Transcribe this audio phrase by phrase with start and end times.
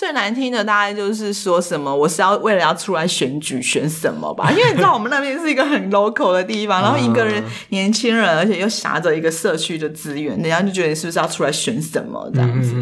[0.00, 4.48] 最难听的大概就是说什么，我是要为了要出来选举选什么吧？
[4.56, 12.74] 因为你知道我们那边是一个很 local 的地方，然后一个人年轻人，而且又挟着一个社区的资源，人家就觉得你是不是要出来选什么这样子？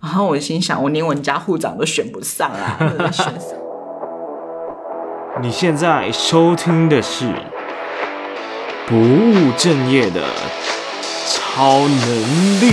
[0.00, 2.78] 然后我心想，我连我们家户长都选不上啊，
[3.12, 3.60] 选什么？
[5.42, 7.26] 你现在收听的是
[8.86, 10.22] 不务正业的
[11.28, 12.72] 超能力。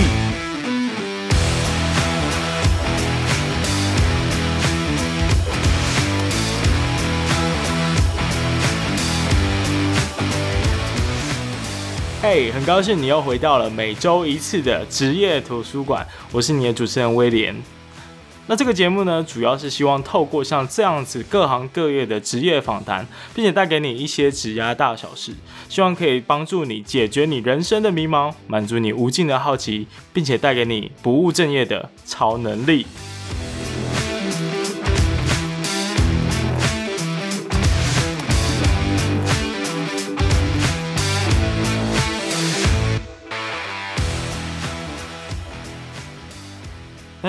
[12.34, 17.54] 嘿很高兴你又回到了每周一次的职业图书馆，我是你的主持人威廉。
[18.46, 25.34] 那这个节目呢，主要是希望透过像这样子各行各业的职业访谈，并且带给你一些职涯大小事，
[25.68, 32.86] 希望可以帮助你解决你人生的迷茫，满足你无尽的好奇，并且带给你不务正业的超能力。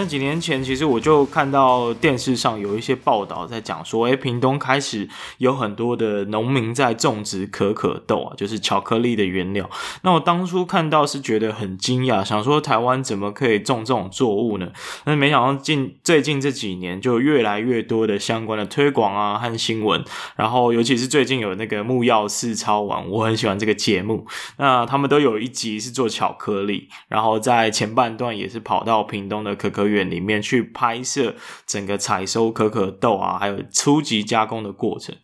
[0.03, 9.69] 那几年前，其实我就看到电视上有一些报道在讲说，诶，屏东开始有很多的农民在种植可可豆啊，就是巧克力的原料。
[10.01, 14.67] 那我当初看到是觉得很惊讶，想说台湾怎么可以种这种作物呢？
[15.05, 20.03] 但没想到近最近这几年就越来越多的相关的推广啊和新闻，
[20.35, 24.27] 然后尤其是最近有那个木曜四超玩，我很喜欢这个节目。
[24.57, 35.15] 那他们都有一集是做巧克力，然后在前半段也是跑到屏东的可可园里面去拍摄整个采收可可豆啊，还有初级加工的过程。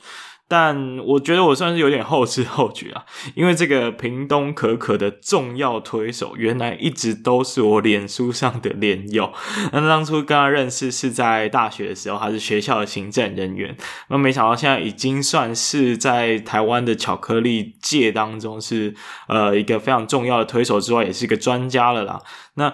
[0.51, 9.31] 但我觉得我算是有点后知后觉啊，因为这个屏东可可的重要推手，原来一直都是我脸书上的脸友。
[9.71, 13.77] 那当初跟他认识是在大学的时候，他是学校的行政人员。
[14.07, 18.95] 那没想到现在已经算是在台湾的巧克力界当中是
[19.27, 22.23] 呃一个非常重要的推手之外，也是一个专家了啦。
[22.55, 22.73] 那。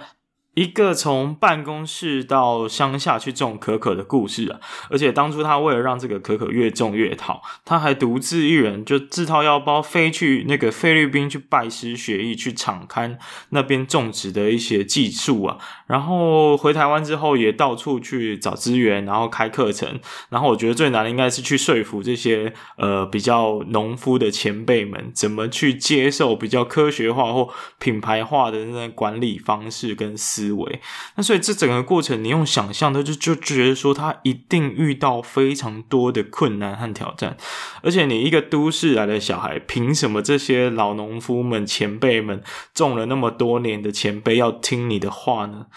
[0.55, 13.17] 一个从办公室到乡下去种可可的故事啊，而且当初他为了让这个可可越种越好，他还独自一人就自掏腰包飞去那个菲律宾去拜师学艺，去敞勘
[13.49, 15.57] 那边种植的一些技术啊，
[15.87, 19.99] 然后回台湾之后也到处去找资源，然后开课程，
[20.29, 30.81] 然后我觉得最难的应该是去说服这些呃比较农夫的前辈们，怎么去接受比较科学化或品牌化的那种管理方式跟思思维，
[31.15, 37.37] 那所以这整个过程，你用想象的就就觉得说，他一定遇到非常多的困难和挑战，
[37.81, 45.67] 而且你一个都市来的小孩，凭什么这些老农夫们、前辈们种了那么多年的前辈要听你的话呢？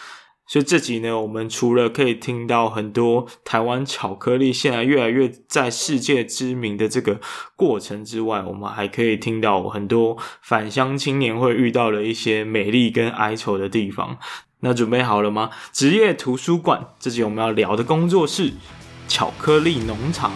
[0.51, 7.21] 所以这集呢，我们除了可以听到很多台湾巧克力现在越来越在世界知名的这个
[7.55, 14.17] 过程之外，我们还可以听到很多返乡青年会遇到的一些美丽跟哀愁的地方。
[14.61, 15.51] 那准备好了吗？
[15.73, 18.55] 职业图书馆，这集我们要聊的工作是
[19.07, 20.33] 巧克力农场。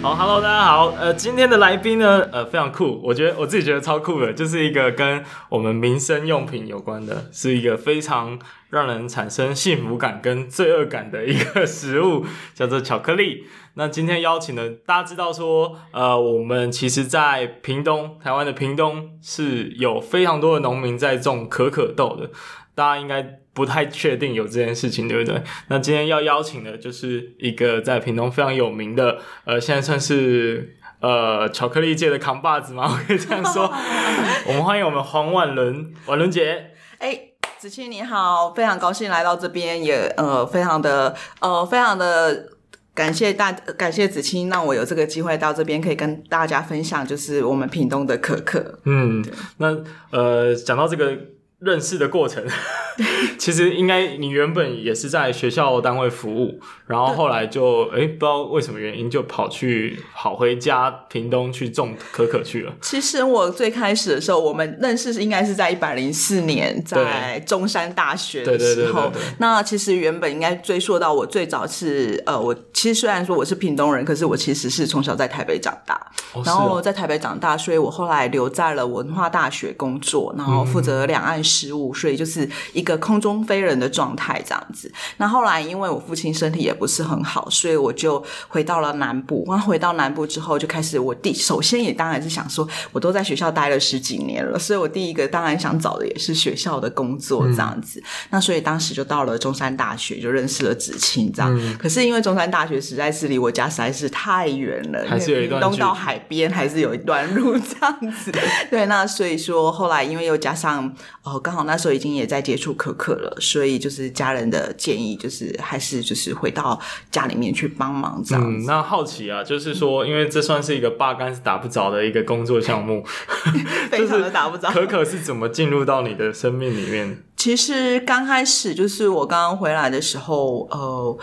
[0.00, 0.86] 好，Hello，大家好。
[0.90, 8.38] 呃，今天的来宾呢，呃，非常酷，我觉得我自己觉得超酷的，就是一个跟我们民生用品有关的，是一个非常
[8.70, 13.44] 让人产生幸福感跟罪恶感的一个食物， 叫做巧克力。
[13.74, 22.30] 那今天邀请的，大家知道说，呃，我们其实，在屏东，台湾的屏东是有非常多的农民在种可可豆的，
[22.76, 23.40] 大家应该。
[23.58, 25.42] 不太确定有这件事情，对不对？
[25.66, 32.88] 那今天要邀请的就是一个在屏东非常有名的，呃，现在算是呃巧克力界的扛把子吗？
[32.88, 33.64] 我可以这样说。
[34.46, 36.70] 我们欢迎我们黄婉伦，婉伦姐。
[36.98, 37.20] 哎，
[37.58, 42.50] 子清你好，非常高兴来到这边，也呃非常的呃非常的
[42.94, 48.78] 感谢大感谢子清，让我有这个机会到这边可以跟大家分享，就是我们屏东的可可。
[48.84, 49.24] 嗯，
[49.56, 49.76] 那
[50.12, 51.18] 呃讲到这个。
[51.60, 52.44] 认识的过程，
[53.36, 62.72] 其实应该你原本也是在学校单位服务，然后后来就哎、欸、不知道为什么原因就跑去跑回家屏东去种可可去了。
[62.80, 69.10] 其实我最开始的时候，我们认识是应该是在一百零四年，在中山大学的时候。
[69.38, 76.00] 那其实原本应该追溯到我最早是呃，我其实虽然说我是屏东人，可是我其实是从小在台北长大，
[76.34, 81.42] 哦、然后在台北长大，所以我后来留在了文化大学工作，然后负责两岸。
[81.48, 84.92] 失误，所以就是一个空中飞人的状态这样子。
[85.16, 89.44] 那后来因为我父亲身体也不是很好，所以我就回到了南部。
[89.48, 97.98] 然后回到南部之后，就开始我第首先也当然是想说，我都在学校待了十几年了，所以我第一个当然想找的也是学校的工作这样子。
[98.00, 101.50] 嗯、那所以当时就到了中山大学，就认识了子清这样。
[101.58, 108.32] 嗯、可是因为中山大学实在是离我家实在是太远了，还是有一段东到海边还是有一段路这样子。
[108.70, 110.92] 对，那所以说后来因为又加上
[111.38, 116.78] 哦，刚好那时候已经也在接触可可了，所以就是家人的建议就是还是就是回到
[117.10, 118.64] 家里面去帮忙这样子。
[118.64, 123.04] 嗯，那好奇啊，就是说，因为这算是一个八竿子打不着的一个工作项目，
[123.90, 124.70] 非常的打不着。
[124.70, 127.22] 可可是怎么进入到你的生命里面？
[127.36, 131.18] 其实刚开始就是我刚刚回来的时候，呃。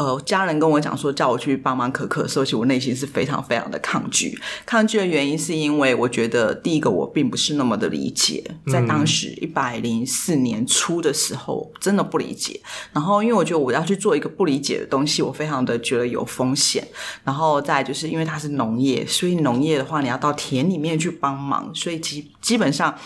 [0.00, 4.40] 呃，家人跟我讲说叫我去帮忙可可的时候，其实我内心是非常非常的抗拒。
[4.64, 8.42] 抗拒的原因是因为我觉得，第一个我并不是那么的理解，
[8.72, 12.58] 在当时一百零四年初的时候，真的不理解。
[12.94, 16.88] 然后，因为我觉得我要去做一个不理解的东西，我非常的觉得有风险。
[17.22, 22.96] 然后再就是因为它是农业，所以农业的话，你要到田里面去帮忙，所以基基本上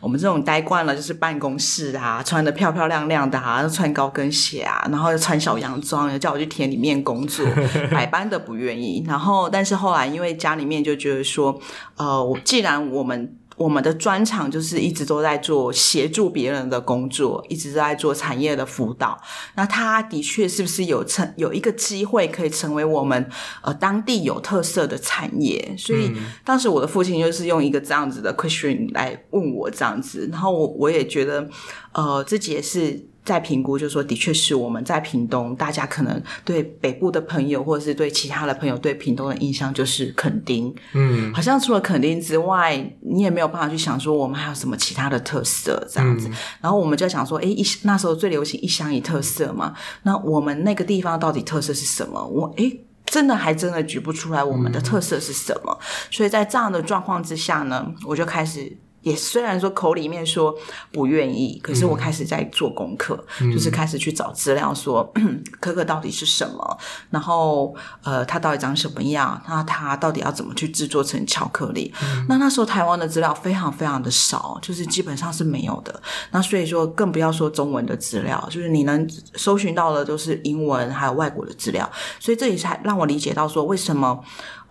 [0.00, 6.32] 我们这种待惯了就是办公室啊，穿的漂漂亮亮的啊，穿高跟鞋啊，然后又穿小洋装，又叫。
[6.32, 7.46] 我去田里面工作，
[7.90, 9.04] 百般的不愿意。
[9.06, 11.58] 然后，但是后来因为家里面就觉得说，
[11.96, 19.20] 呃，我既然我们我们的专长就是一直都在做协助别人的工作，一直都在做产业的辅导，
[19.54, 23.28] 那他的确是不是有成有一个机会可以成为我们
[23.62, 25.74] 呃当地有特色的产业？
[25.78, 26.12] 所以
[26.44, 31.48] 当时我的父亲就是用一个这样子的 question 来问我这样子，然后我我也觉得
[31.92, 33.11] 呃自己也是。
[33.24, 46.28] 在评估，就是说，的确是我们在屏东，大家可能对北部的朋友，或者是对其他的朋友，对屏东的印象就是垦丁，嗯，好像除了垦丁之外，你也没有办法去想说我们还有什么其他的特色这样子。
[46.28, 49.72] 嗯、然后我们就想说，诶，一那时候最流行一乡一特色嘛，
[50.02, 52.20] 那我们那个地方到底特色是什么？
[52.26, 55.78] 我诶，真的还真的举不出来我们的特色是什么。
[55.80, 58.76] 嗯、所以在这样的状况之下呢，我就开始。
[59.02, 60.54] 也虽然说口里面说
[60.90, 65.12] 不愿意，可是我开始在做功课，嗯、就是开始去找资料说，说
[65.60, 66.78] 可可到底是什么，
[67.10, 71.92] 然后呃，它到底长什么样，那它到底要怎么去制作成巧克力？
[72.02, 76.00] 嗯、那那时候台湾的资料非常非常的少，就是基本上是没有的。
[76.30, 81.90] 那所以说，更不要说中文的资料，就是你能搜寻到的都是英文还有外国的资料。
[82.20, 84.22] 所以这也才让我理解到说，为什么。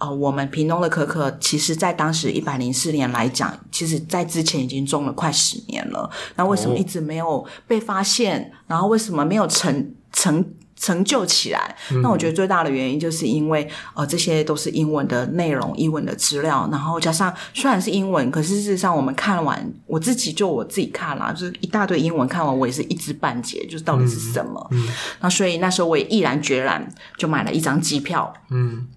[0.01, 6.09] 呃，我们屏东的可可，其实在当时一百零四年来讲，其实在之前已经种了快十年了。
[6.35, 8.41] 那为什么一直没有被发现？
[8.41, 10.43] 哦、然后为什么没有成成
[10.75, 11.75] 成就起来？
[11.91, 24.67] 嗯、那我觉得最大的原因就是因为，呃，这些都是英文的内容、英文的资料，然后加上虽然是英文，可是事实上我们看完，我自己就我自己看了，就是一大堆英文看完，我也是一知半解，就是到底是什么。
[24.71, 24.89] 嗯，嗯
[25.19, 28.33] 那所以那时候我也毅然决然就买了一张机票。
[28.49, 28.87] 嗯。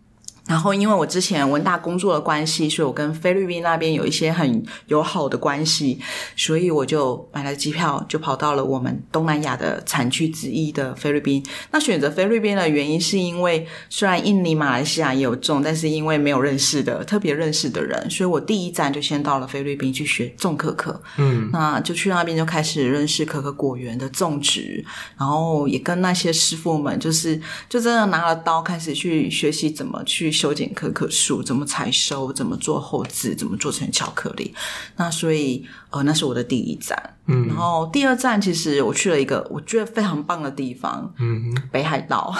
[0.46, 5.98] 然后，因为我之前文大工作的关系，所以我跟菲律宾那边有一些很友好的关系，
[6.36, 11.42] 所以我就买了机票，就跑到了我们东南亚的产区之一的菲律宾。
[11.70, 21.00] 那选择菲律宾的原因，是因为虽然印尼、马来西亚也有种，但是因为没有认识的特别认识的人，所以我第一站就先到了菲律宾去学种可可。
[21.16, 24.84] 嗯，那就去那边就开始认识可可果园的种植，
[25.16, 30.33] 然后也跟那些师傅们，就是就真的拿了刀开始去学习怎么去。
[30.34, 34.52] 修剪可可树，怎么采收，怎么做后置，怎么做成巧克力。
[34.96, 37.14] 那所以，呃，那是我的第一站。
[37.26, 42.34] 嗯，然后第二站其实我去了一个我觉得非常棒的地方，嗯，北海道。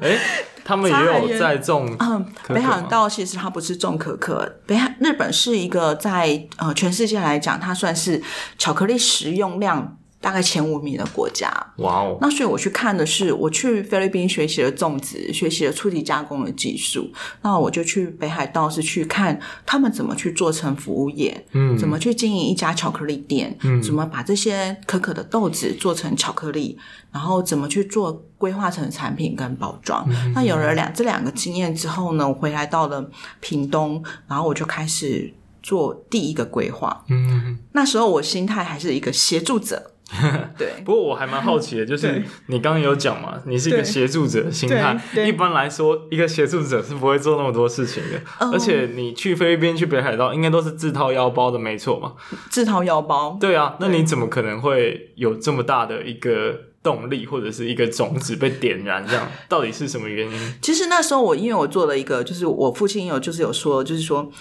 [0.00, 0.16] 哎，
[0.64, 1.96] 他们也有在种。
[1.98, 8.22] 嗯，北海道其实它不是种可可，北海日本是一个在呃全世界来讲，它算是
[8.56, 9.97] 巧克力食用量。
[10.20, 12.18] 大概前五名的国家，哇哦！
[12.20, 17.08] 那所以我去看的是，我去菲律宾学习了种植，学习了初级加工的技术。
[17.42, 26.76] 那我就去北海道是去看他们怎么去做成服务业，嗯，怎么去经营一家巧克力店，嗯，怎么把这些可可的豆子做成巧克力，
[27.12, 30.04] 然后怎么去做规划成产品跟包装。
[30.10, 33.08] 嗯，那有了两这两个经验之后呢，我回来到了
[33.38, 35.32] 屏东，然后我就开始
[35.62, 37.04] 做第一个规划。
[37.08, 39.92] 嗯，那时候我心态还是一个协助者。
[40.56, 44.98] 对，不过我还蛮好奇的，就是你刚刚有讲嘛，你是一个协助者的心态。
[45.26, 48.18] 一般来说，一个协助者是不会做那么多事情的。
[48.50, 52.14] 而且你去菲律宾、去北海道，应该都是自掏腰包的，没错嘛？
[52.48, 53.36] 自掏腰包。
[53.38, 59.06] 对啊，那你怎么可能会有这么大的一个动力，或者是一个种子被点燃？
[59.06, 60.54] 这样到底是什么原因？
[60.62, 64.32] 其实那时候我因为我做了一个，就是我父亲有就是有说，就是说。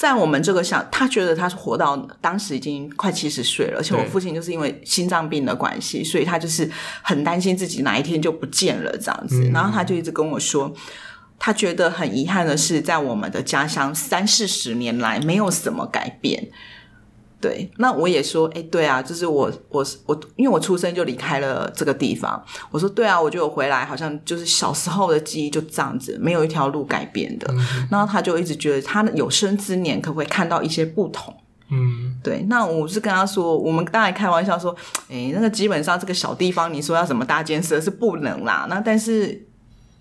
[0.00, 6.66] 在我们这个想，他觉得他是活到当时已经快七十岁了，而且我父亲就是因为心脏病的关系，所以他就是
[7.02, 9.44] 很担心自己哪一天就不见了这样子。
[9.44, 10.74] 嗯、然后他就一直跟我说，
[11.38, 16.48] 他觉得很遗憾的是，在我们的家乡三四十年来没有什么改变。
[17.40, 22.44] 对，那我也说，哎，对啊，就是我，我，我，因为我出生就离开了这个地方。
[22.70, 27.46] 我说，对啊，我觉得我回来好像就是小时候的记忆就这样子，没有一条路改变的。
[27.50, 31.34] 嗯、然后他就一直觉得他有生之年可不可以看到一些不同？
[31.70, 32.44] 嗯，对。
[32.48, 34.76] 那我是跟他说，我们当然开玩笑说，
[35.08, 38.66] 哎，那个基本上这个小地方，你说要什么大建设是不能啦。
[38.68, 39.46] 那但是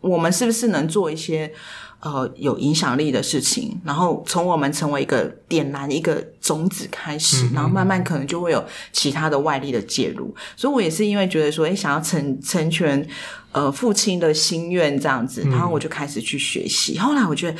[0.01, 1.53] 我们是不是能做一些？
[2.01, 8.63] 呃，有影响力的事情，然后从我们成为一个点燃一个种子开始，嗯、然后慢慢可能就会有
[8.93, 10.33] 其他的外力的介入。
[10.55, 13.05] 所以我也是因为觉得说，哎，想要成成全
[13.51, 16.97] 呃父亲的心愿这样子，然后我就开始去学习。
[16.97, 17.57] 嗯、后来我觉得，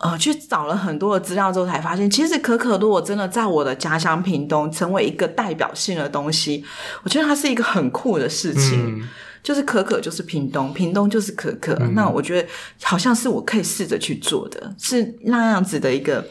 [0.00, 6.64] 呃，去找了很多的资料之后，才发现其实可可如果真的在我的家乡屏东成为一个代表性的东西，
[7.02, 9.00] 我觉得它是一个很酷的事情。
[9.00, 9.08] 嗯
[9.46, 11.72] 就是可可，就是屏东，屏东就是可可。
[11.74, 12.48] 嗯、那我觉得
[12.82, 16.26] 好像是我可以试着去做的，是那样子的一个。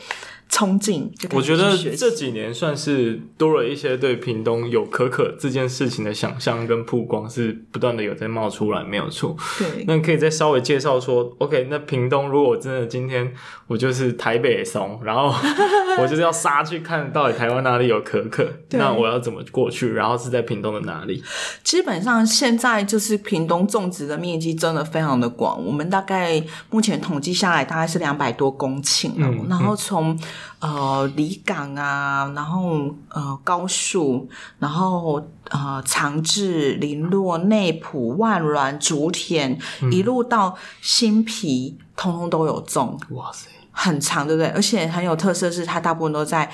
[0.48, 9.36] 冲劲，我觉得这几年算是多了一些对屏东有可可这件事情的想象跟曝光，是不断的有在冒出来，没有错。
[9.58, 13.34] 对，那可以再稍微介绍说，OK，那屏东如果真的今天
[13.68, 15.34] 我就是台北松，然后
[16.00, 19.92] 我就是要杀去看到底台湾哪里有可可，那我要怎么过去？
[19.94, 21.24] 然后是在屏东的哪里？
[21.64, 30.16] 基本上现在就是屏东种植的面积真的非常的广，我们大概目前统计下来大概是两百多公顷，嗯，然后从
[30.60, 34.28] 呃，离港啊，然后呃，高速，
[34.60, 43.00] 然后呃，长治、林落、内埔、万峦、竹田，嗯、一路到新埤，通通都有种。
[43.10, 43.48] 哇塞！
[43.78, 44.48] 很长，对不对？
[44.52, 46.50] 而且很有特色，是它大部分都在，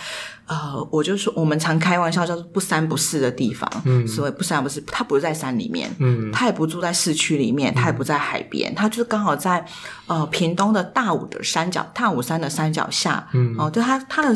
[0.48, 3.70] 呃，我就说我们常开玩笑叫做不三不四的地方。
[3.86, 9.64] 嗯，所谓不三不四，它不是在山里面，嗯，它也不住在市区里面，它也不在海边，它就是刚好在
[10.08, 13.28] 呃屏东的大武的山脚，大武山的山脚下。
[13.34, 14.36] 嗯，哦、呃，就它它的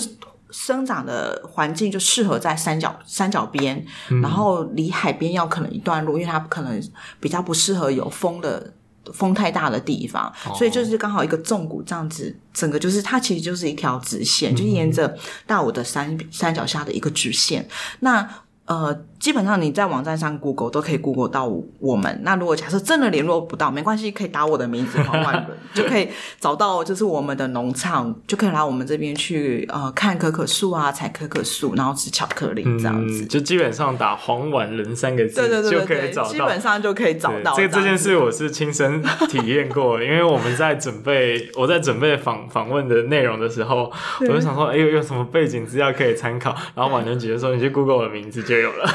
[0.51, 6.79] 生长的环境就适合在山脚山脚边，嗯、然后离海边要可能一段路，因为它可能
[7.19, 8.71] 比较不适合有风的。
[9.13, 17.67] 风太大的地方，所以就是刚好一个纵谷这样子，整个就是它其实就是一条直线，就是沿着大武的山山脚下的一个直线。
[17.99, 18.27] 那
[18.65, 19.05] 呃。
[19.17, 22.19] 基本上你在网站上 Google 都可以 Google 到我们。
[22.21, 33.23] 那如果假设真的联络不到，没关系，可以打我的名字黄万伦，就可以找到就是我们的农场，就可以来我们这边去呃看可可树啊，采可可树，然后吃巧克力这样子。
[33.23, 37.55] 嗯、就基本上打黄万伦三个字，对对对，就可以找到，基本上就可以找到。
[37.55, 46.55] 这这件事我是亲身体验过，因为我们在准备我在准备访访问的内容的时候，我就想说，哎呦，有什么背景资料可以参考？
[46.75, 48.89] 然后婉伦姐姐说，你去 Google 我的名字就有了。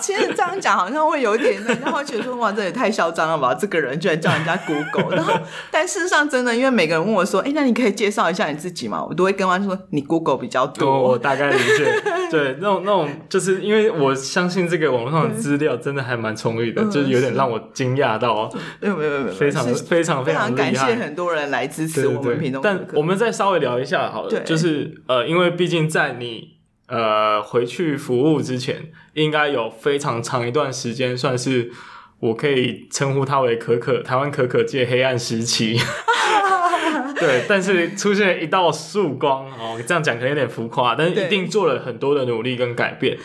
[0.00, 3.54] 其实这样讲好像会有点，然后觉得说哇，这也太嚣张了吧！
[3.54, 5.34] 这个人居然叫人家 Google，然后
[5.70, 9.04] 但事实上真的，因为每个人问我说，哎，那你可以介绍一下你自己吗？
[9.04, 11.92] 我都会跟他说，你 Google 比较多，我大概理解。
[12.30, 18.50] 对，那种那种，就是因为我相信这个网络上的资料真的还蛮充裕的，就是有点让我惊讶到。
[18.80, 22.62] 没有没有没有，非常非常非常感谢很多人来支持我们屏东。
[22.62, 26.59] 但我们再稍微聊一下好了，就是呃，因为毕竟在你。
[26.90, 31.70] 呃，回去服务之前，应该有非常长一段时间，算是
[32.18, 35.78] 我可以称呼他为可可台湾可可界黑暗时期。
[37.20, 43.16] 对，但是出现一道曙光哦，这样讲可能有点浮夸，但是一定做了很多的努力跟改变。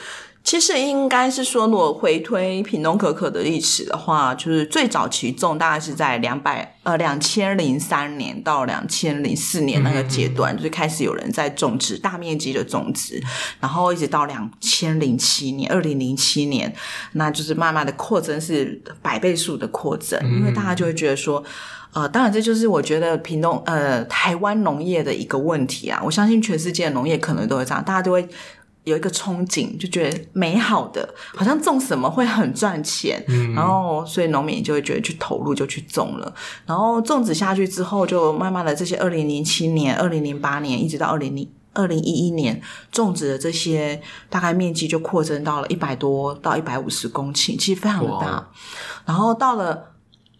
[0.46, 13.20] 其实应该是说，如果回推品东可可的历史的话，就是最早期种大概是在两百呃两千零三年到两千零四年那个阶段，就是开始有人在种植大面积的种植，
[13.60, 16.72] 然后一直到两千零七年二零零七年，
[17.14, 21.44] 那就是慢慢的扩增是百倍数的扩增，因为大家就会觉得说，
[21.94, 28.30] 呃，当然这就是我觉得屏东呃台湾农业的一个问题啊，我相信全世界的农业可能都会这样，大家都会。
[28.86, 36.34] 有一个憧憬，就觉得美好的，好像种什么会很赚钱，嗯、然后所以农民就会觉得去投入就去种了，
[36.65, 42.62] 然后种植下去之后，就慢慢的这些二零零七年、二零零八年一直到二零零二零一一年
[42.92, 48.48] 种植的这些大概面积就扩增到了一百多到一百五十公顷，其实非常的大，
[49.06, 49.95] 然后到了。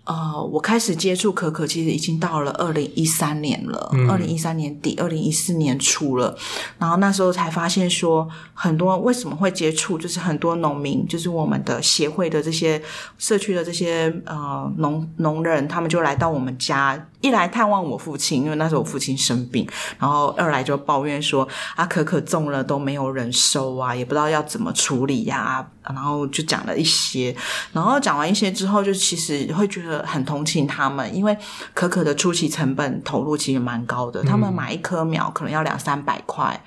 [0.06, 6.38] 呃，我开始接触可可，其实已经到了二零一三年了，二零一三年底，二零一四年初了。
[6.78, 12.82] 然后那时候才发现说，很多为什么会接触，就是很多农民，就是我们的协会的这些
[13.18, 17.08] 社区的这些呃农农人，他们就来到我们家。
[17.26, 19.68] 一来探望我父亲，因为那时候我父亲生病，
[19.98, 27.36] 然后二来就抱怨说啊，可可种了都没有人收啊，也不知道要怎么处理呀、啊，然后就讲了一些，
[27.74, 31.36] 然后讲完一些之后，就其实会觉得很同情他们，因为
[31.74, 36.64] 可可的初期成本投入其实蛮高的，他们买一棵苗可能要两三百块。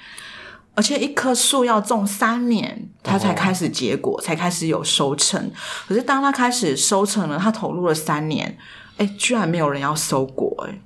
[0.74, 4.22] 而且一棵树要种三年，它才开始结果，oh.
[4.24, 5.50] 才开始有收成。
[5.88, 8.56] 可是当它开始收成了，它投入了三年，
[8.98, 10.78] 哎，居然没有人要收果，哎。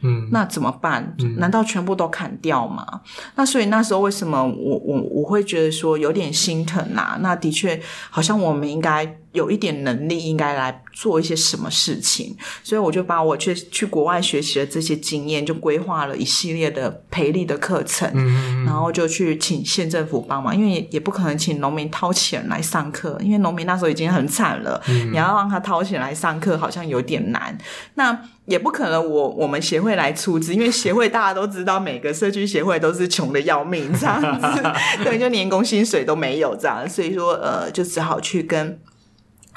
[0.00, 1.16] 嗯，那怎么办？
[1.38, 2.86] 难道全部都砍掉吗？
[2.88, 3.00] 嗯、
[3.34, 7.18] 那所以那时候为什么我我我会觉得说有点心疼啊？
[7.20, 12.36] 那的确好像我们应该有一点能力，应该来做一些什么事情。
[12.62, 27.56] 所以我就把我去去国外学习的这些经验，就规划了一系列的培力的课程，嗯、然后就去请县政府帮忙，因为也也不可能请农民掏钱来上课，因为农民那时候已经很惨了，嗯、你要让他掏钱来上课，好像有点难。
[27.94, 34.62] 那也不可能我，我我们协会来出资，因为协会大家都知道，每个社区协会都是穷的要命，这样子，
[35.04, 38.80] 对，就年工薪水都没有这样，所以说，呃，就只好去跟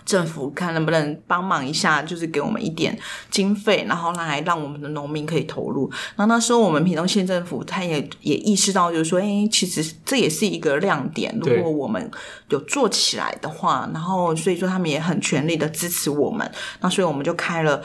[0.05, 2.98] 政府看能不能帮忙一下，就是给我们一点
[3.29, 5.89] 经费，然后来让我们的农民可以投入。
[6.15, 12.10] 然后那时候我们屏东县政府他也也意识到，就是说，哎，其实这也是一个亮点，如果我们
[12.50, 16.50] 有做起来的话，然后所以说他们也很全力的支持我们，
[16.81, 17.81] 那所以我们就开了。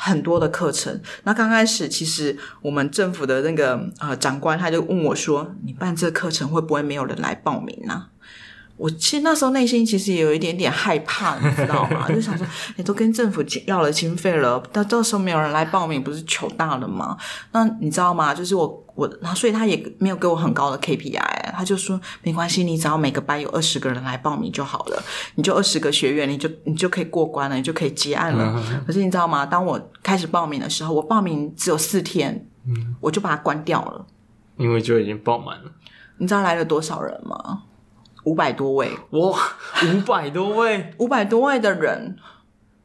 [0.00, 8.06] 很多的课程，那刚开始其实我们政府的那个呃长官他就问我说：“你办这课程会不会没有人来报名呢？”
[8.78, 12.06] 我其实那时候内心其实也有一点点害怕，你知道吗？
[12.08, 17.16] 就想说，你都跟政府要了经费了，到到时候没有人来报名，不是糗大了吗？
[17.50, 18.32] 那你知道吗？
[18.32, 25.02] 就是我我，然后所以他也没有给我很高的 KPI，他就说没关系，你只要每个班有二十个人来报名就好了，
[25.34, 28.54] 你就二十个学员，你就你就可以过关了，你就可以结案了。
[28.56, 29.44] 嗯、可 是你知道吗？
[29.44, 34.06] 当我开始报名的时候，我报名只有四天，嗯，我就把它关掉了，
[34.56, 35.72] 因为就已经报满了。
[36.18, 37.62] 你知道来了多少人吗？
[38.24, 38.90] 五百多位。
[39.10, 39.38] 哇，
[39.94, 42.16] 五百多位， 五百多位的人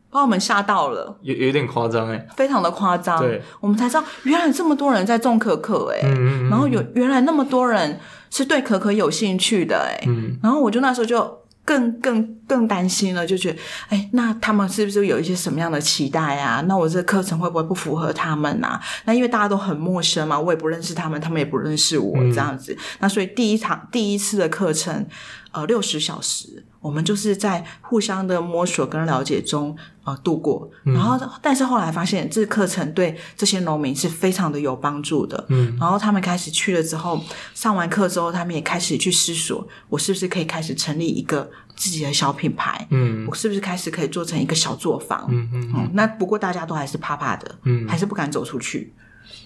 [0.09, 3.19] 把我们吓到了，有有点夸张哎，非常的夸张。
[3.19, 11.42] 对，我们才知道原来这么多人在种可可哎，嗯嗯嗯，然后有原来那么多人是对可可有兴趣的哎，嗯，然后我就那时候就。
[11.65, 16.61] 更更更担心了，就觉得，哎，那他们是不是有一些什么样的期待啊？
[16.67, 18.81] 那我这个课程会不会不符合他们啊？
[19.05, 22.73] 那因为大家都很陌生嘛，我也不认识他们，他们也不认识我，这样子。
[22.73, 25.05] 嗯、那所以第一场第一次的课程，
[25.51, 26.65] 呃，六十小时。
[26.83, 48.93] 我们就是在互相的摸索跟了解中呃度过，然后但是后来发现这个课程对这些农民是非常的有帮助的，嗯，然后他们开始去了之后，上完课之后，他们也开始去思索，我是不是可以开始成立一个自己的小品牌，嗯，我是不是开始可以做成一个小作坊，嗯嗯，嗯，那不过大家都还是怕怕的，嗯，还是不敢走出去，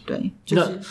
[0.06, 0.82] 对，就是。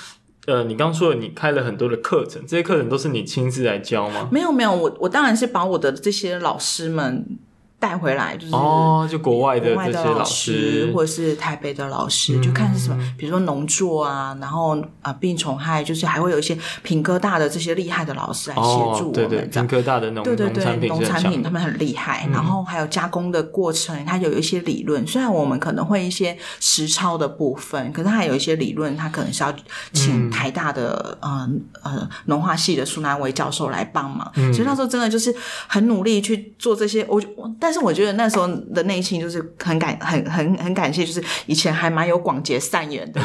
[0.46, 4.28] 呃，你刚说，你开了很多的课程，这些课程都是你亲自来教吗？
[4.32, 7.38] 没有，没有，我我当然是把我的这些老师们。
[7.78, 18.62] 带回来就是哦，就国外的这些老师，或者是台北的老师，就看是什么，比如说农作啊，然后啊病虫害，就是还会有一些屏科大的这些厉害的老师来协
[18.98, 19.28] 助我们。
[19.28, 25.06] 对屏科大的农对对对农产品他们很厉害，然后还有加工的过程，它有一些理论。
[25.06, 29.54] 虽然我们可能会一些实操的部分，可是它还有一些理论，它可能是要
[29.92, 31.48] 请台大的呃
[31.84, 34.28] 呃农化系的苏南维教授来帮忙。
[34.34, 35.32] 所以那时候真的就是
[35.68, 37.22] 很努力去做这些，我
[37.60, 37.65] 但是。
[37.66, 43.20] 但是我觉得那时候的内心就是很感很很很感谢，就是以前还蛮有广结善缘的，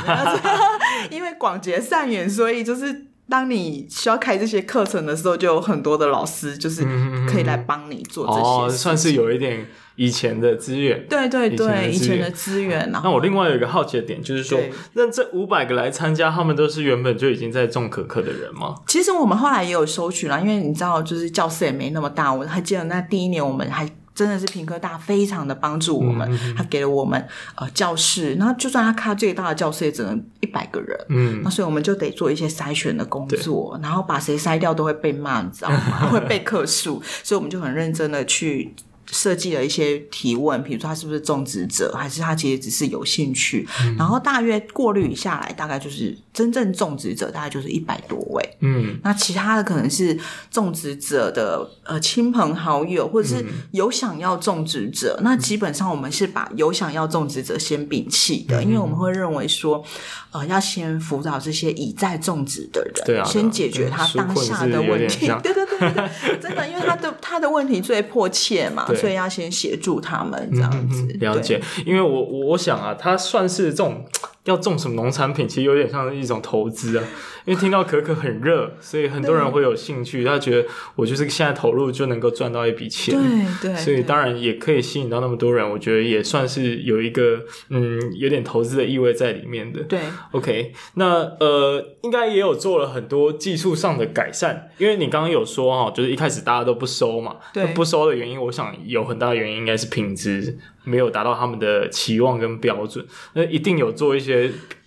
[1.12, 6.84] 因为广结善缘，所以就是当你需要开这些课程的时候，就有很多的老师就是
[7.30, 8.66] 可以来帮你做这些、嗯。
[8.66, 9.64] 哦，算是有一点
[9.96, 11.06] 以前的资源。
[11.08, 12.90] 对对对，以前的资源。
[12.92, 14.60] 那我另外有一个好奇的点就是说，
[14.94, 18.74] 那这五百个来参加，他们都是原本就已经在种可可的人吗？
[18.88, 22.34] 其实我们后来也有收取了，因为你知道，就是教室也没那么大。
[22.34, 23.88] 我还记得那第一年我们还。
[24.22, 36.10] 真的是平科大非常的帮助我们，他给了我们呃教室，然后就算他开最大的教室也只能一百个人，嗯，那所以我们就得做一些筛选的工作，然后把谁筛掉都会被骂，你知道吗？
[36.14, 38.74] 会被客诉，所以我们就很认真的去。
[39.12, 43.68] 设计了一些提问，比如说他是不是种植者，还是他其实只是有兴趣？
[43.84, 48.58] 嗯、然后大约过滤下来，大概就是真正种植者，大概就是一百多位。
[48.62, 50.18] 嗯，那其他的可能是
[50.50, 55.18] 种植者的呃亲朋好友，或者是有想要种植者。
[55.20, 59.84] 嗯、那基本上我们是把有想要种植者先摒弃的，嗯、因为我们会认为说，
[60.32, 65.28] 呃，要先辅导这些已在种植的人，对啊，先解决他当下的问题。
[65.44, 68.86] 对对对对对，真的，因为他的他的问题最迫切嘛。
[69.02, 71.60] 所以要先协助他们这样子，了解。
[71.86, 74.06] 因为我我我想啊，他算是这种
[74.46, 77.04] 要种什么农产品，其实有点像是一种投资啊。
[77.46, 80.24] 因为听到可可很热，所以很多人会有兴趣。
[80.24, 83.16] 他觉得我就是现在投入就能够赚到一笔钱，
[83.62, 85.68] 对对，所以当然也可以吸引到那么多人。
[85.68, 89.82] 我觉得也算是有一个嗯，有点投资的意味在里面的。
[89.84, 90.00] 对
[90.32, 94.70] ，OK，那呃，应该也有做了很多技术上的改善。
[94.78, 103.04] 因为你刚刚有说哈，就是一开始大家都不收嘛，对，不收的原因，我想有很大的原因应该是品质没有达到他们的期望跟标准。
[103.34, 104.31] 那一定有做一些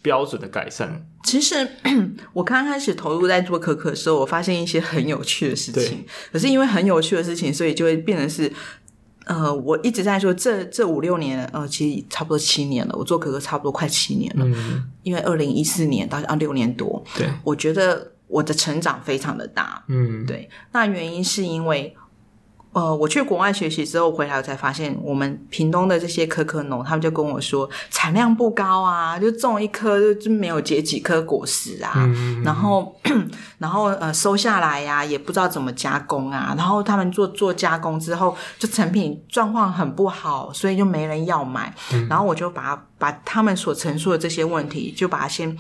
[0.03, 1.07] 标准的改善。
[1.25, 1.67] 其实
[2.35, 6.05] 我刚开始投入在做可可的时候，我发现一些很有趣的事情。
[6.31, 8.53] 可是因为很有趣的事情，所以就会变成是，
[9.25, 12.95] 呃，我一直在说这这五六年，呃，其实差不多七年了。
[12.99, 17.03] 我做可可差不多快七年了，嗯、因为二零一四年到啊六年多。
[17.17, 19.83] 对，我觉得我的成长非常的大。
[19.89, 20.51] 嗯，对。
[20.73, 21.97] 那原因是因为。
[22.75, 32.95] 呃，我去国外学习之后回来，我才发现我们屏东的这些可可农，他们就跟我说产量不高啊，就种一颗就就没有结几颗果实啊，嗯、然后
[33.59, 42.85] 然后呃收下来呀、啊，也不知道怎么加工啊，然后他们做做加工之后，就成品状况很不好，所以就没人要买，嗯、然后我就把它。
[43.05, 45.55] 把他们所陈述的这些问题，就把它先，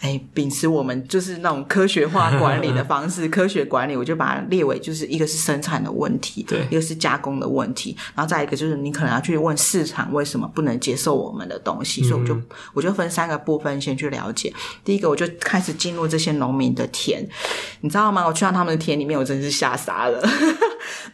[0.00, 12.42] 哎，秉持我们就是那种科学化管理的方式， 科学管理，我就把它列为就是一个是生产的问题，对，一个是加工的问题，然后再一个就是你可能要去问市场为什么不能接受我们的东西，嗯、所以我就
[12.74, 14.52] 我就分三个部分先去了解。
[14.84, 17.24] 第一个，我就开始进入这些农民的田，
[17.82, 18.26] 你知道吗？
[18.26, 20.20] 我去到他们的田里面，我真是吓傻了。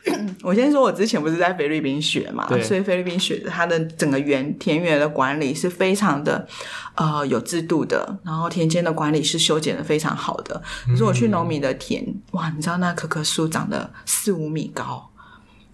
[0.42, 6.46] 我先说，我之前不是在菲律宾学嘛，所以菲律宾学它的整个园田园的管理是非常的
[6.94, 10.62] 呃有制度的，然后田间的管理是修剪的非常好的。
[10.86, 15.10] 可是我去农民的田，哇，你知道那棵棵树长得四五米高，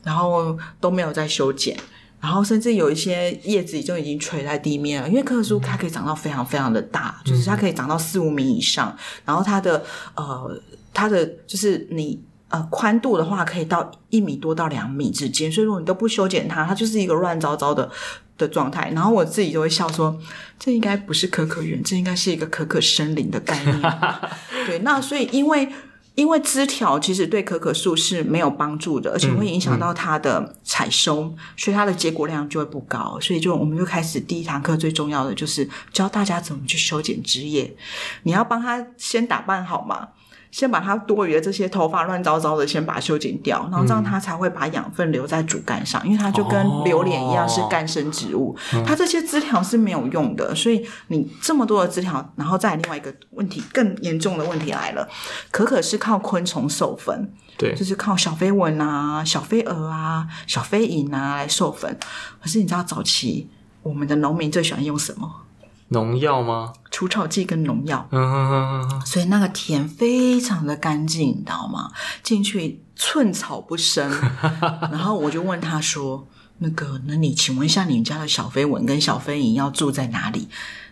[0.04, 1.76] 然后都没有在修剪，
[2.20, 10.62] 然后甚至有一些叶子就已经垂在地面了，因为可可树它可以长到非常非常的大，就是它可以长到四五米以上，然后它的呃
[10.94, 12.22] 它的就是你。
[12.50, 17.88] 呃，宽度的话可以到一米多到两米之间，所以如果你都不修剪它，它就是一个乱糟糟的
[18.36, 18.90] 的状态。
[18.92, 20.18] 然后我自己就会笑说，
[20.58, 23.80] 这应该不是可可园，这应该是一个可可森林的概念。
[24.66, 25.72] 对，那所以因为
[26.16, 33.16] 因为枝条其实对可可树是没有帮助的，而且会影响到它的采收，嗯嗯、所以它的结果量就会不高。
[33.20, 37.76] 所以就我们就开始第一堂课最重要的就是教大家怎么去修剪枝叶，
[38.24, 40.08] 你要帮他先打扮好嘛。
[40.50, 50.54] 先把它多余的这些头发乱糟糟的先把它修剪掉，然后这样它才会把养分留在主干上，因为它就跟榴莲一样是干生植物，哦、它这些枝条是没有用的。
[50.54, 55.08] 所以你这么多的枝条，然后再另外一个问题，更严重的问题来了，
[55.50, 61.96] 可可是靠昆虫授粉，对，就是靠小飞蚊啊、小飞蛾啊、小飞蝇啊来授粉。
[62.42, 63.48] 可是你知道早期
[63.82, 65.30] 我们的农民最喜欢用什么？
[65.92, 66.72] 农药吗？
[66.90, 71.90] 除草剂跟农药，嗯嗯嗯嗯，所以那个田非常的干净，你知道吗？
[72.22, 74.10] 进去寸草不生。
[74.90, 76.26] 然后我就问他说
[76.58, 80.48] ：“那个，那你请问一下，你们家的小飞蚊跟小飞蝇要住在哪里？”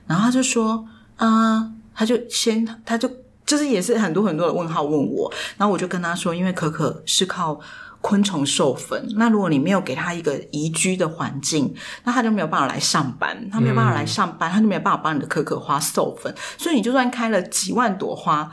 [0.06, 3.08] 然后他就说：“啊、呃，他就先，他就
[3.46, 7.60] 就是也是很多很多的问号问我。”然后我就跟他说：“因为可可是靠。”
[8.00, 16.32] 昆虫授粉，那如果你没有给它一个宜居的环境，那它就没有办法来上班，它没有办法来上班，嗯、他就没有办法帮你的可可花授粉。
[16.56, 18.50] 所以你就算开了几万朵花，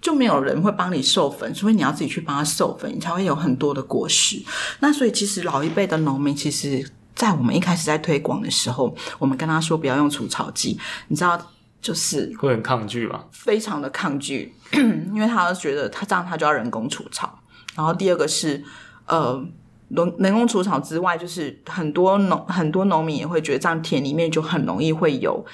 [0.00, 4.42] 就没有人会帮你授粉，所以你要自己去帮它授粉，你才会有很多的果实。
[4.80, 11.40] 那所以其实老一辈的农民，其实在我们一开始在推广的时候，我们跟他说不要用除草剂，你知道，
[11.80, 13.24] 就是会很抗拒吧？
[13.30, 17.38] 非常的抗拒，因为他觉得他这样他就要人工除草。
[17.74, 18.62] 然后第二个是，
[19.06, 19.42] 呃，
[19.88, 25.44] 农人工除草之外，就是很多农很多农民也会觉得这样田里面就很容易会有，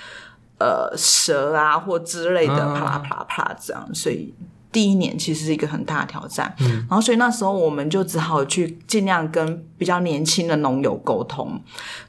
[0.58, 4.34] 呃，蛇啊或之类的啪啦啪啦啪啦这样，所以。
[4.70, 11.58] 第一年其实是一个很大的挑战，嗯，然后所以那时候我们就只好去尽量跟比较年轻的农友沟通，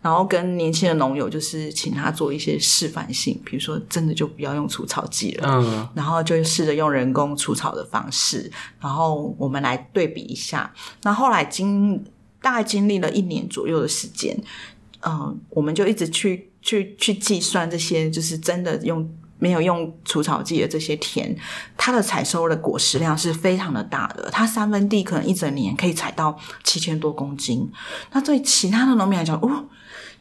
[0.01, 10.73] 然后跟年轻的农友就是请他做一些示范性，比如说真的就不要用除草剂了，嗯，然后就试着用人工除草的方式，然后我们来对比一下。
[11.03, 12.03] 那后来经
[12.41, 14.37] 大概经历了一年左右的时间，
[15.07, 19.09] 嗯，我们就一直去去去计算这些，就是真的用。
[19.39, 21.35] 没有用除草剂的这些田，
[21.77, 24.29] 它的采收的果实量是非常的大的。
[24.31, 27.71] 它三分地可能一整年可以采到七千多公斤。
[28.11, 29.65] 那对其他的农民来讲，哦，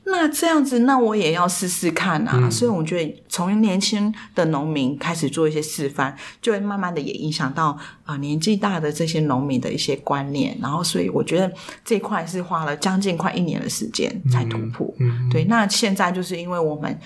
[0.04, 2.32] 那这样子，那我也要试试看啊。
[2.34, 7.70] 嗯、所以我觉得，从年轻的农民开始做一些示范，就会慢慢的也影响到
[8.04, 10.56] 啊、呃、年纪大的这些农民的一些观念。
[10.62, 11.52] 然后，所以我觉得
[11.84, 14.86] 这块是花了将近快一年的时间才突破。
[15.00, 16.98] 嗯嗯、对，那现在就是因为我们。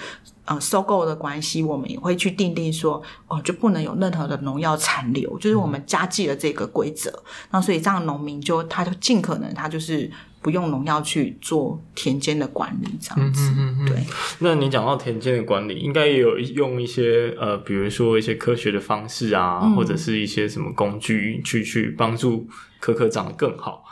[0.45, 7.23] 呃收购的关系，我们也会去订定说，哦，就不能有任何的农药残留，就是我们加计了这个规则。
[7.51, 13.43] 那、所以这样农民就他就尽可能他就是不用农药去做田间的管理，这样子。
[13.51, 14.05] 嗯嗯嗯对。
[14.41, 22.49] 那你讲到田间的管理，应该也有用一些呃，比如说一些科学的方式啊，或者是一些什么工具去去帮助
[22.81, 23.85] 可可长得更好。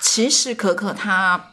[0.00, 1.52] 其实可可它。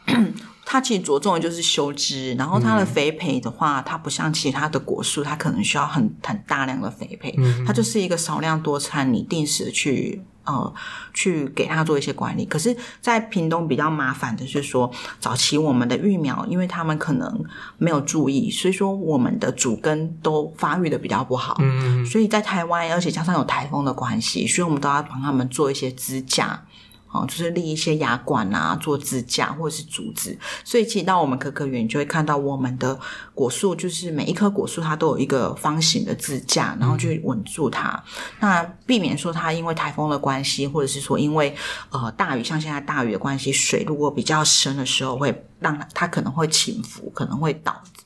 [0.72, 10.72] 它其实着重的就是修枝，然后它的肥培的话，嗯、它不像其他的果树，它可能需要很很大量的肥培，嗯、它就是一个少量多餐，你定时去呃
[11.12, 12.46] 去给它做一些管理。
[12.46, 17.44] 可是，在屏东比较麻烦的是说，早期我们的育苗，因为他们可能
[17.76, 26.64] 没有注意，所以说我们的主根都发育的比较不好，嗯，所以在台湾，而且加上有台风的关系，所以我们都要帮他们做一些支架。
[27.12, 32.98] 哦，就是立一些牙管啊，做支架或者是竹子，所以其实到我们可可园就会看到我们的
[33.34, 38.02] 果树，就是每一棵果树它都有一个方形的支架，然后去稳住它，
[38.40, 41.54] 嗯、那避免说它因为台风的关系，或者是说因为
[41.90, 48.01] 呃大雨，像现在大雨的关系，水如果比较深的时候，会让它它可能会倾覆，可能会倒倒。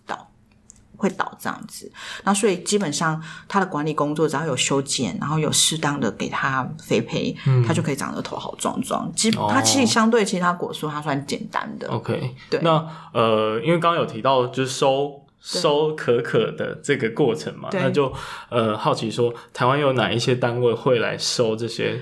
[1.08, 1.90] 会倒这样子，
[2.24, 9.10] 那所以基本上它的管理工作只要有修剪，然后有适当的给它肥培，嗯，它就可以长得头好壮壮。
[9.14, 11.88] 基它其实相对其他果树，它算简单的。
[11.88, 12.60] OK，对。
[12.62, 18.12] 那呃，因为刚刚有提到就是收收可可的这个过程嘛，那就
[18.50, 22.00] 呃好奇说，台湾有哪一些单位会来收这些？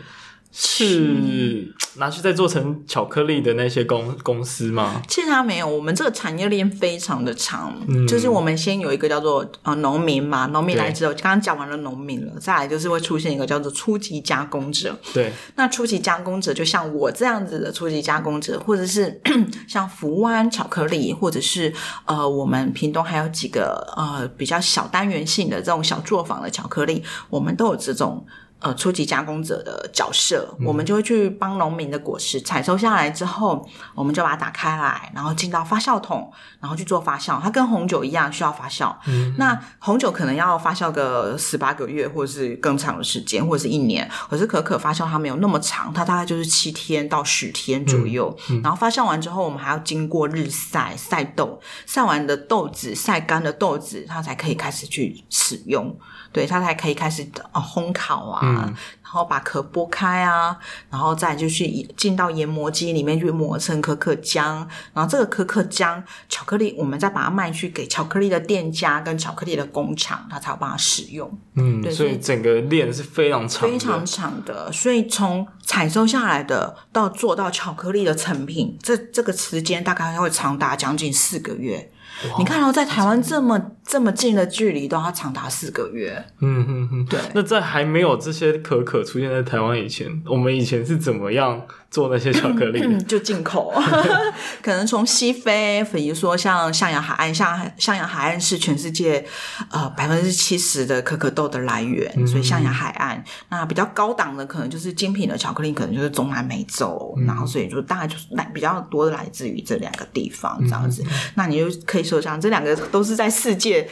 [0.56, 5.02] 是拿去再做成巧克力的那些公公司吗？
[5.08, 14.96] 其实它没有，我们这个产业链非常的长，嗯、就是我们先有一个叫做呃农民嘛，农民来之后，刚刚讲完了农民了，再来就是会出现一个叫做初级加工者。
[15.12, 19.20] 对，那初级加工者就像我这样子的初级加工者，或者是
[19.66, 28.24] 像福湾巧克力，或者是呃我们屏东还有几个呃比较小单元性的这种小作坊的巧克力，我们都有这种。
[28.60, 37.38] 呃，初级加工者的角色，嗯、我们就会去帮农民的果实采收下来之后，我们就把它打开来，然后进到发酵桶，然后去做发酵。
[37.42, 38.96] 它跟红酒一样需要发酵。
[39.06, 44.10] 嗯、那红酒可能要发酵个十八个月，或者是更长的时间，或者是一年。
[44.30, 48.34] 可是可可发酵它没有那么长，它大概就是七天到十天左右。
[48.62, 55.94] 然后发酵完之后，我们还要经过日晒晒豆，晒完的豆子晒干的豆子，它才可以开始去使用。
[56.34, 58.56] 对，它才可以开始呃烘烤啊，嗯、
[59.04, 60.58] 然后把壳剥开啊，
[60.90, 61.64] 然后再就是
[61.96, 71.32] 进到研磨机里面去磨成可可浆，然后这个可可浆巧克力，我们再把它卖去给巧克力的店家跟巧克力的工厂，它才有办法使用。
[71.54, 74.72] 嗯，对，所以整个链是非常长的，非常长的。
[74.72, 81.92] 所以从采收下来的到做到巧克力的成品，这这个时间大概会长达将近四个月。
[82.30, 86.24] 哇你看到在台湾这么这么近的距离，都要长达四个月。
[86.40, 87.18] 嗯嗯嗯，对。
[87.34, 91.62] 那在还没有这些可可出现在台湾以前，我们以前是怎么样
[91.94, 93.00] 做那些巧克力？
[93.04, 93.72] 就进口，
[94.60, 99.24] 可能从西非，比如说像象牙海岸，像象牙海岸是全世界
[99.70, 103.22] 呃百分之七十的可可豆的来源，嗯、所以象牙海岸。
[103.50, 111.04] 那比较高档的，可能就是精品的巧克力，可能就是中南美洲，嗯、然后所以就大概就是来比较多的来自于这两个地方这样子。
[111.04, 112.14] 嗯、那你就可以说。
[112.14, 113.88] 就像这两个都是在世界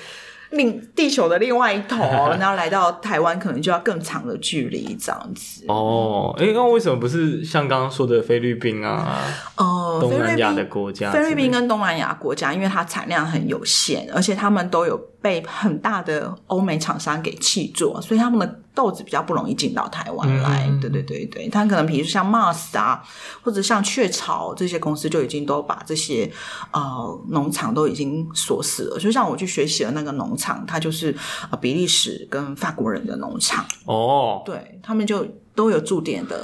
[0.52, 1.96] 另地球的另外一头，
[2.38, 5.64] 然后来到台湾可能就要更长的距离这样子。
[5.68, 9.18] 哦，哎，那为什么不是像刚刚说的菲律宾啊？
[9.56, 18.61] 哦、呃，东南亚的国家，菲律宾跟东南亚国家，因为它产量很有限，而且他们都有被很大的欧美厂商给弃做，所以他们的。
[18.74, 23.02] 豆子比较不容易进到台湾来，嗯、对对对对，它可能比如像 Mars 啊，
[23.42, 26.30] 或者像雀巢这些公司就已经都把这些
[26.72, 28.98] 呃农场都已经锁死了。
[28.98, 31.14] 就像我去学习的那个农场，它就是
[31.50, 35.26] 呃比利时跟法国人的农场哦，对他们就。
[35.54, 36.38] 都有驻点的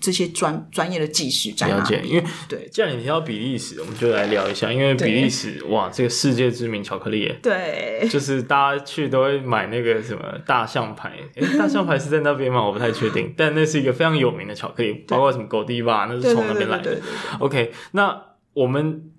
[0.00, 12.62] 这些专专业的技师在了解，因为对，既然你提到比利时，我们就来聊一下，因为比利时哇，这个世界知名巧克力，对，就是大家去都会买那个什么大象牌，诶大象牌是在那边吗？
[12.64, 16.98] 我不太确定， 但那是一个非常有名的巧克力，包括什么狗迪吧，那是从那边来的。
[17.38, 19.10] OK，那我们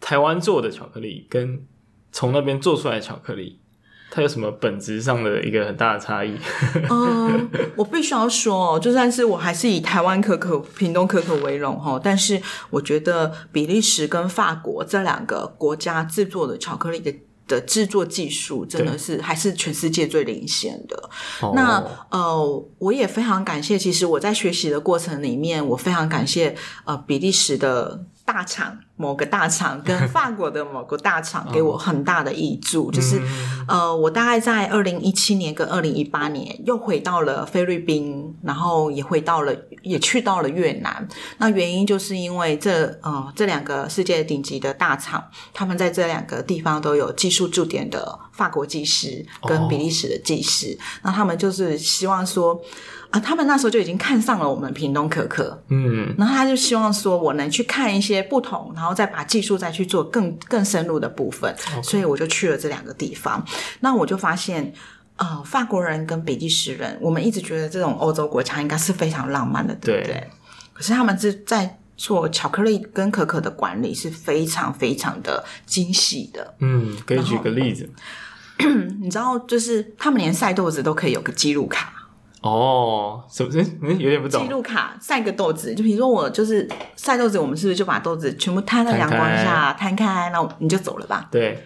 [0.00, 1.64] 台湾做的巧克力跟
[2.12, 3.59] 从那边做出来的巧克力。
[4.10, 6.34] 它有什么本质上的一个很大的差异？
[6.90, 17.14] 嗯，我必须要说，就算是我还是以台湾可可、屏东可可为荣哈，但是我觉得比利时跟法国这两个国家制作的巧克力的
[17.46, 21.10] 的制作技术，真的是还是全世界最领先的。
[21.40, 28.04] 对那呃，我也非常感谢，其实我在学习的过程里面，我非常感谢呃比利时的。
[28.22, 41.08] 大厂某个大厂跟法国的某个大厂 给我很大的益助，就是、嗯、呃，我大概在二零一七年跟二零一八年又回到了菲律宾，然后也回到了，也去到了越南。
[41.38, 52.60] 那原因就是因为这呃这两个世界顶级的大厂，他们在这两个地方都有技术驻点的法国技师跟比利时的技师，哦、那他们就是希望说。
[53.10, 63.44] 啊，他们那时候就已经看上了我们屏东可可，嗯，然后他就希望说我能去看一些不同，然后再把技术再去做更更深入的部分.所以我就去了这两个地方。
[63.80, 64.72] 那我就发现，
[65.16, 70.14] 呃，法国人跟比利时人，我们一直觉得这种欧洲国家应该是非常浪漫的，对不对？
[70.14, 70.30] 对。
[70.72, 76.54] 可是他们是在做巧克力跟可可的管理是非常非常的精细的。
[76.60, 77.88] 嗯，可以举个例子。
[79.00, 81.92] 你知道，就是他们连晒豆子都可以有个记录卡。
[82.40, 83.62] 哦，是不是？
[83.82, 84.42] 嗯， 有点不懂。
[84.42, 91.28] 记录卡晒个豆子，就比如说我就是晒豆子，我们是不是就把豆子全部摊在阳光下摊开，然后你就走了吧？
[91.30, 91.62] 对，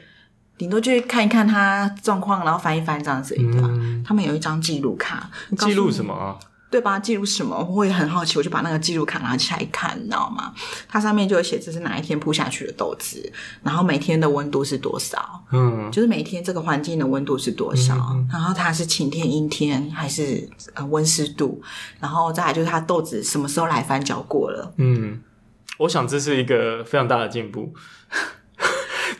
[0.58, 3.68] 顶多去看一看它状况，然后翻一翻这样子，对吧？
[3.70, 6.36] 嗯，他们有一张记录卡，记录什么啊？
[6.74, 6.98] 对吧？
[6.98, 7.56] 记录什么？
[7.70, 10.52] 我也很好奇，我就把那个记录卡拿起来看，你知道吗？
[10.88, 13.32] 它上面就有写这是哪一天铺下去的豆子，
[13.62, 15.44] 然后每天的温度是多少？
[15.52, 17.94] 嗯，就是每天这个环境的温度是多少？
[18.10, 21.62] 嗯、然后它是晴天、阴天还是呃温湿度？
[22.00, 24.74] 然后再来就是它豆子什么时候来翻搅过了？
[24.78, 25.20] 嗯，
[25.78, 27.72] 我想这是一个非常大的进步。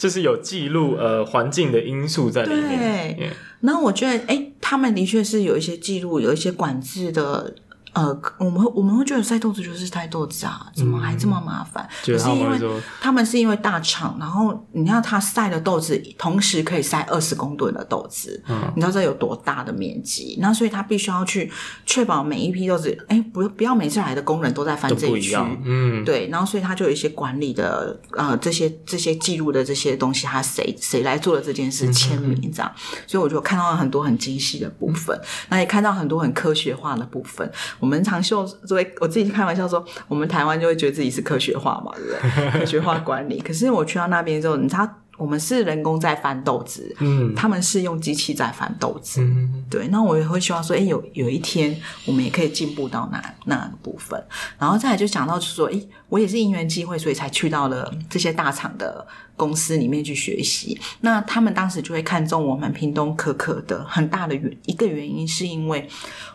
[0.05, 3.17] 就是有记录呃环境的因素在里面。
[3.17, 3.31] 对，
[3.63, 7.55] 然后我觉得，哎，他们的确是有一些记录，有一些管制的。
[7.95, 11.89] 呃，我们我们会觉得晒豆子就是晒豆子啊，怎么还这么麻烦？
[12.03, 12.59] 就、嗯、是因为
[13.01, 20.37] 他们是因为大厂，然后你要他晒的豆子，同时可以晒二十公吨的豆子，嗯，你知道这有多大的面积？
[20.41, 21.51] 那所以他必须要去
[21.87, 35.17] 确保每一批豆子，哎，不不要每次来的工人都在翻这一区，嗯，对，然后所以他就有一些管理的呃这些这些记录的这些东西，他谁谁来做了这件事，签名这样，嗯、所以我就看到了很多很精细的部分，
[35.49, 37.49] 那也看到很多很科学化的部分。
[37.85, 42.51] 我们常秀作为我自己开玩笑说，我们台湾就会觉得自己是科学化嘛，对不对？
[42.61, 43.39] 科学化管理。
[43.39, 49.89] 可是我去到那边之后，你知道，我们是人工在翻豆子，嗯，他们是用机器在翻豆子，嗯，对。
[49.89, 54.23] 那我也会希望说，哎，有有一天我们也可以进步到那那个部分。
[54.59, 60.81] 然后再来就讲到，就是说，哎，我也是因缘机会，所以才去到了这些大厂的公司里面去学习。
[61.01, 65.89] 那他们当时就会看中我们屏东可可的很大的原一个原因，是因为。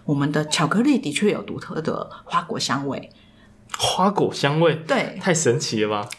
[0.05, 3.11] 我们的巧克力的确有独特的花果香味，
[3.77, 6.09] 花果香味，对，太神奇了吧？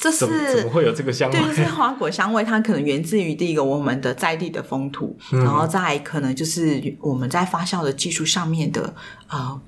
[0.00, 1.38] 这是怎么，会有这个香味？
[1.38, 8.94] 对，就是花果香味，它可能源自于第一个我们的在地的风土，嗯、然后再可能就是我们在发酵的技术上面的
[9.26, 9.60] 啊、呃，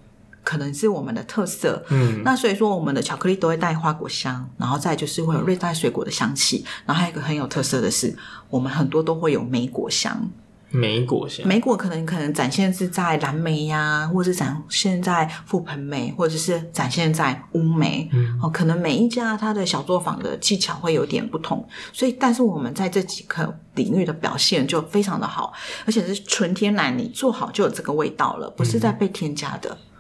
[0.42, 1.85] 可能是我们的特色。
[1.90, 8.16] 嗯，那所以说我们的巧克力都会带花果香，然后再就是会有热带水果的香气，然后还有一个很有特色的是，
[8.49, 10.31] 我们很多都会有莓果香。
[10.72, 18.08] 莓果香，莓果可能可能展现是在蓝莓呀、啊，或者是展现在覆盆莓，或者是展现在乌梅。
[18.12, 25.52] 嗯，哦，可能每一家它的小作坊的技巧会有点不同，所以但是我们在这几个领域的表现就非常的好，
[25.87, 29.70] 而且是纯天然，你做好就有这个味道了，不是在被添加的。
[29.70, 29.91] 嗯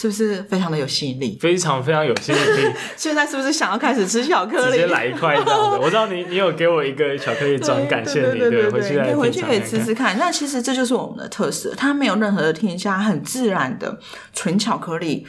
[0.00, 1.36] 是不是非常的有吸引力？
[1.40, 2.72] 非常非常有吸引力。
[2.96, 4.76] 现在是不是想要开始吃巧克力？
[4.76, 5.80] 直接来一块这样的。
[5.80, 8.38] 我知道你，你有给我一个巧克力砖，感谢你。
[8.38, 10.16] 对对对，回去来回去可以吃吃看。
[10.16, 13.98] 那其实这就是我们的特色，它没有任何的添加，很自然的
[14.32, 15.26] 纯巧克力。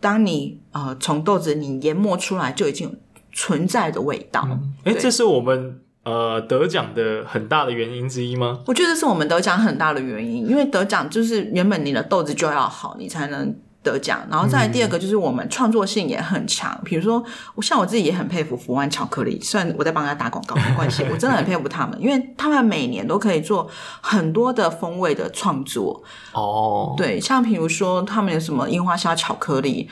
[0.00, 2.98] 当你呃从豆子你研磨出来，就已经
[3.34, 4.48] 存在的味道。
[4.84, 8.60] 哎、嗯，这是我们呃得奖的很大的原因之一吗？
[8.66, 13.54] 我觉得是我们得奖很大的原因，因为得奖就是原本你的豆子就要好，你才能。
[13.82, 16.78] 得奖，然后再来第二个就是我们创作性也很强。
[16.84, 23.68] 比如说，我像我自己也很佩服福湾巧克力，虽然我在帮他打广告，没关系，我真的很佩服他们，因为他们每年都可以做
[24.00, 26.02] 很多的风味的创作。
[26.32, 29.88] 哦，对，像比如说他们有什么樱花虾巧克力，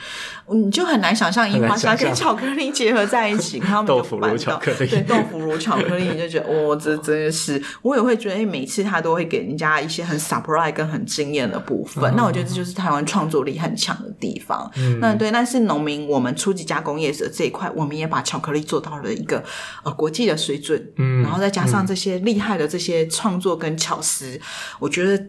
[0.51, 12.03] 你就很难想象樱花虾跟巧克力结合在一起，他们就 豆腐乳巧克力，对，豆腐乳 巧克力，你就觉得哦，这真的是，我也会觉得，哎每次他都会给人家一些很 surprise 跟很惊艳的部分。
[12.11, 19.43] 嗯、那我觉得这就是台湾创作力很强的地方，嗯，那对，但是农民我们初级加工业者这一块，我们也把巧克力做到了一个
[19.83, 24.41] 呃国际的水准，嗯，然后再加上这些厉害的这些创作跟巧思，嗯、
[24.79, 25.25] 我觉得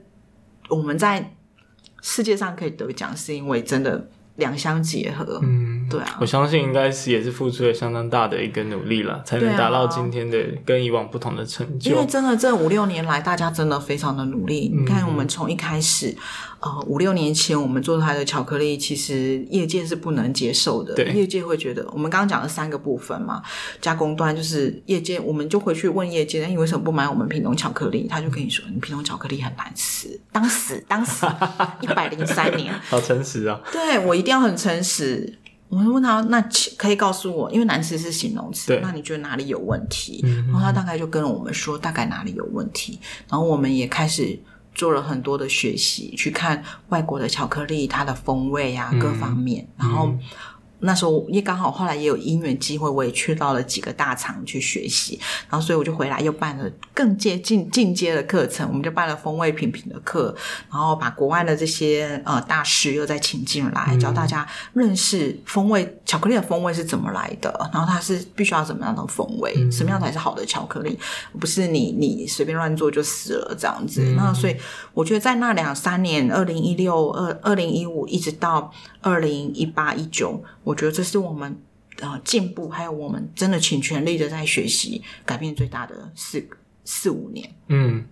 [0.69, 1.35] 我们在
[2.03, 4.09] 世界上可以得奖，是因为真的
[4.41, 5.41] 两相结合，
[5.91, 11.91] 对啊，我相信应该是也是付出了相当大的一个努力了，才能达到今天的跟以往不同的成就。
[11.91, 14.71] 因为真的这五六年来，大家真的非常的努力。
[14.73, 16.17] 嗯、你看，我们从一开始，
[16.61, 20.95] 呃，五六年前我们做出来的巧克力，其实业界是不能接受的。
[20.95, 23.43] 对，业界会觉得，我们刚刚讲了三个部分嘛，
[23.81, 28.07] 加工端就是业界，我们就回去问业界，那你为什么不买我们品种巧克力？
[28.09, 31.27] 他就跟你说，你品种巧克力很难吃，当时当时
[31.81, 33.61] 一百零三年， 好诚实啊！
[33.73, 35.39] 对，我一定要很诚实。
[35.71, 36.45] 我们问他，那
[36.77, 40.21] 可以告诉我，因为难词是形容词，那你觉得哪里有问题？
[40.25, 42.99] 嗯、然后他大概就跟我们说，大概哪里有问题。
[43.29, 44.39] 然后我们也开始
[44.75, 50.13] 做了很多的学习，去看外国的巧克力，它的风味啊，各方面，嗯、然后。
[50.81, 55.19] 那时候也刚好，后来也有因缘机会，我也去到了几个大厂去学习，
[55.49, 60.35] 然后所以我就回来又办了更接近进阶的课程，我们就办了风味品品的课，
[60.71, 70.99] 然后把国外的这些呃大师又再请进来，教大家认识风味巧克力的风味是怎么来的，然后它是必须要怎么样的风味，什么样才是好的巧克力，
[71.39, 74.01] 不是你你随便乱做就死了这样子。
[74.17, 74.57] 那所以
[74.95, 80.43] 我觉得在那两三年，二零一六、二二零一五一直到二零一八一九。
[80.65, 81.61] 我觉得这是我们
[82.01, 86.57] 呃进步，还有我们真的尽全力的在学习，改变最大的四个
[86.91, 87.49] 四五年。
[87.73, 88.05] 嗯，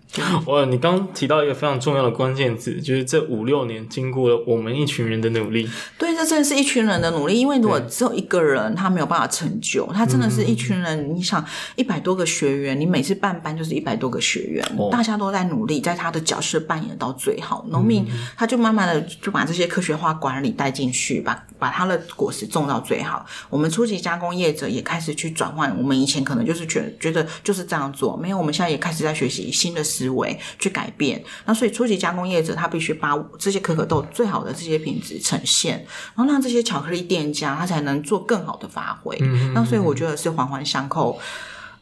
[0.45, 5.69] 哇你刚提到一个非常重要的关键字，就是这五六年经过了我们一群人的努力。
[5.97, 10.97] 对，这真的是一群人的努力，因为如果只有一个人，他没有办法成就，他真的是一群人。
[10.97, 17.65] 嗯、你想，一百多个学员，你每次办班就是一百多个学员，哦、大家都在努力，在他的角色扮演到最好。
[17.69, 18.07] 农民
[18.37, 23.25] 他就慢慢的就把这些科学化管理带进去，把把他的果实种到最好。
[23.49, 29.39] 我们初级加工业者也开始去转换，我们以前可能就是觉得觉得就是这样做，没有，我们现在也开始在学习。
[29.49, 35.77] 新的思维去改变，那所以初级加工业者他必须把这些可可豆最好的这些品质呈现，
[36.15, 39.17] 然后让这些巧克力店家他才能做更好的发挥。
[39.19, 41.19] 嗯嗯嗯，那所以我觉得是环环相扣，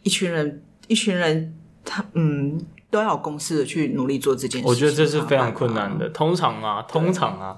[0.03, 2.59] 一群人一群人他嗯
[2.89, 4.67] 都要有公司的去努力做这件事。
[4.67, 6.09] 我觉得这是非常困难的。
[6.09, 7.55] 通常啊，通常啊，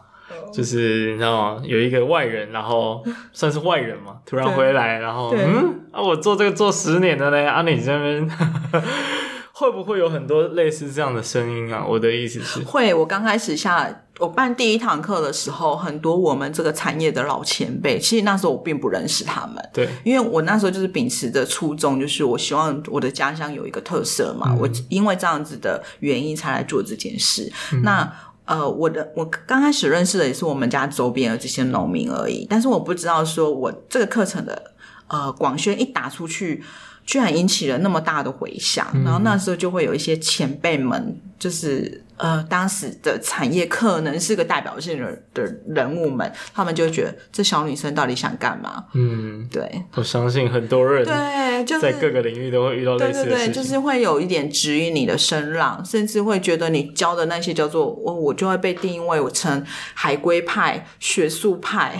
[0.53, 1.61] 就是你知道吗？
[1.63, 8.30] 有一个外人，然后算是外人嘛，突然回来，然后嗯啊，我做这个做十年的嘞，啊，你这边。
[9.60, 11.86] 会不会有很多类似这样的声音啊？
[11.86, 12.93] 我的意思是，会。
[12.93, 19.55] 我刚开始下我办第一堂课的时候，很多我们这个产业的老前辈，其实那时候我并不认识他们。
[19.74, 24.47] 对，因为我那时候就是秉持着初衷，就是我希望我的家乡有一个特色嘛。
[24.51, 27.51] 嗯、我因为这样子的原因才来做这件事。
[27.74, 28.10] 嗯、那
[28.45, 34.72] 呃，我的我刚开始认识的也是我们家周边的这些农民而已，但是我不知道说我这个课程的
[35.10, 36.64] 呃广宣一打出去。
[37.10, 42.03] 居然引起了那么大的回响，嗯、然后那时候就会有一些前辈们，就是。
[42.19, 48.83] 呃，当时的产业可能是个代表性的的人物们，他们就觉得这小女生到底想干嘛？
[48.93, 53.29] 嗯，对，我相信很多人对，就是在各个领域都会遇到类似的事情。
[53.29, 61.97] 对对对，就是会有一点质疑你的声浪，甚至会觉得你教的那些叫做我，我就会被定位成海归派、学术派、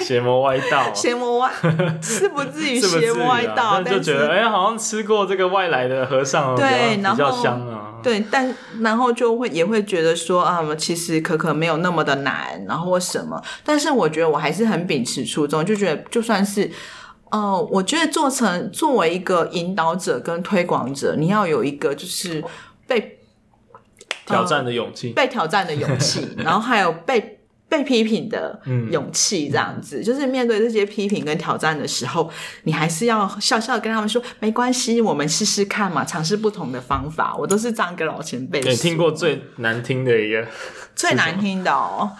[0.00, 1.48] 邪魔歪道、邪魔歪，
[2.02, 7.86] 是不至于 邪魔歪道，但就觉得哎，好像吃过这个外来的和尚，对，比较香啊。
[8.02, 13.42] 对，但然后就会也会觉得说啊，其实可可没有那么的难，然后或什么。
[13.64, 16.70] 但是我觉得我还是很秉持初衷，就觉得就算是，
[17.30, 22.44] 呃，我觉得做成作为一个引导者跟推广者，你要有一个就是
[22.86, 23.18] 被
[24.26, 27.39] 挑战的勇气，呃，被挑战的勇气， 然后还有被。
[27.70, 28.60] 被批评的
[28.90, 32.28] 勇气，这样子，嗯、就是面对这些批评跟挑战的时候，
[32.64, 37.36] 你还是要笑笑跟他们说，没关系，我们试试看嘛，尝试不同的方法。
[37.36, 38.60] 我都是这样跟老前辈。
[38.60, 40.44] 你听过最难听的一个？
[40.96, 42.10] 最难听的哦。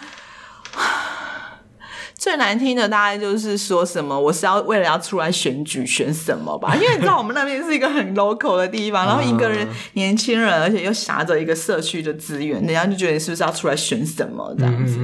[2.21, 6.75] 最难听的大概就是说什么，我是要为了要出来选举选什么吧？
[6.75, 14.99] 因为你知道我们那边是一个很 local 的地方，然后一个人年轻人，而且又挟着一个社区的资源，人家就觉得你是不是要出来选什么这样子？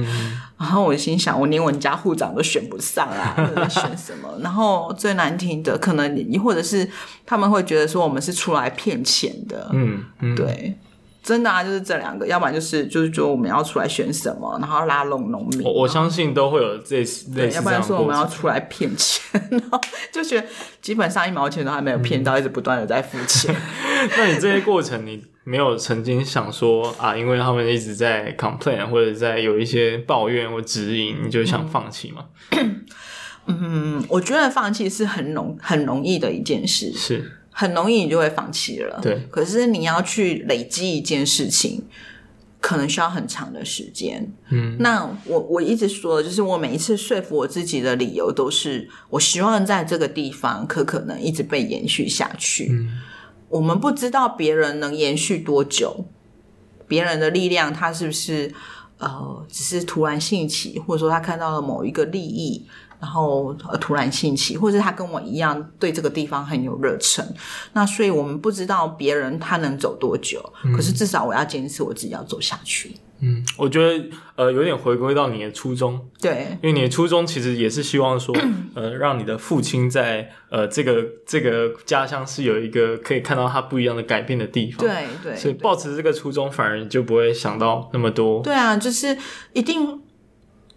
[0.56, 3.34] 然后我心想，我连我们家户长都选不上啊，
[3.68, 4.32] 选什么？
[4.40, 6.88] 然后最难听的，可能你或者是
[7.26, 10.76] 他们会觉得说我们是出来骗钱的，嗯，嗯对。
[11.28, 15.62] 真的啊，就是这两个，要不然就是就是说我们要出来选什么，然后拉拢农民。
[15.62, 17.52] 我我相信都会有这类似这样。
[17.52, 19.78] 要不然说我们要出来骗钱，然后
[20.10, 20.46] 就觉得
[20.80, 23.54] 基本上一毛钱都还没有骗到，嗯、一直不断的在付钱。
[24.16, 32.24] 那你这些过程，你没有曾经想说啊，因为他们一直在 complain 或者在有一些抱怨或指引，你就想放弃吗？
[33.44, 36.90] 嗯，我觉得放弃是很容很容易的一件事。
[36.94, 37.32] 是。
[37.60, 39.18] 很容易你就会放弃了，对。
[39.32, 41.82] 可是你要去累积一件事情，
[42.60, 44.32] 可能需要很长的时间。
[44.50, 52.68] 嗯，那我我一直说的就是我每一次说服我自己的理由都是，我希望在这个地方可可能一直被延续下去。
[52.70, 53.00] 嗯，
[53.48, 56.04] 我们不知道别人能延续多久，
[56.86, 58.54] 别人的力量他是不是
[58.98, 62.64] 呃只是突然兴起，或者说他看到了某一个利益。
[63.00, 67.24] 然后呃突然兴起，或者是他跟我一样对这个地方很有热忱，
[67.72, 72.92] 那所以我们不知道别人他能走多久，嗯、可是至少我要坚持我自己要走下去。
[73.20, 78.32] 嗯，我觉得呃有点回归到你的初衷，对，因为你的初衷其实也是希望说
[78.74, 88.40] 呃让你的父亲在呃这个这个家乡是有一个可以看到他不一样的改变的地方，对对，所以抱持这个初衷，反而就不会想到那么多。
[88.40, 89.16] 对啊，就是
[89.52, 90.00] 一定。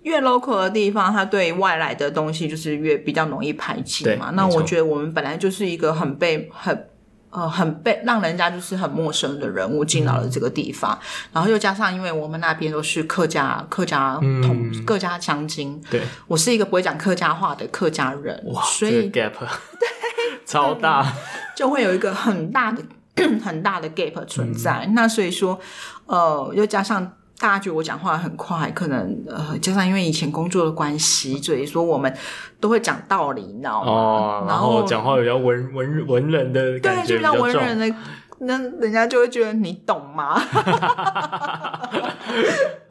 [0.04, 4.32] 越 local 的地方，它对外来的东西就是越比较容易排挤嘛。
[4.32, 6.90] 那我觉得我们本来就是一个很被很
[7.30, 19.34] 呃很被让人家就是很陌生的人物进到了这个地方，嗯、然后又加上因为我们那边都是客家客家同、嗯、客家乡亲，对，我是一个不会讲客家话的客家人，哇，所以、这个、gap
[19.80, 19.88] 对。
[20.46, 21.06] 超大，
[21.56, 22.84] 就会有一个很大的
[23.42, 24.84] 很大的 gap 存在。
[24.88, 25.60] 嗯、那所以说，
[26.08, 27.14] 呃，又加上。
[27.42, 32.16] 大家觉得我讲话很快，可能呃，加上因为以前工作的关系，所以说我们
[32.60, 33.92] 都会讲道理，你知道吗？
[33.92, 37.96] 哦，然后讲话比较文文文人的感觉比较，对，就比较文人的，
[38.42, 40.40] 那人家就会觉得你懂吗？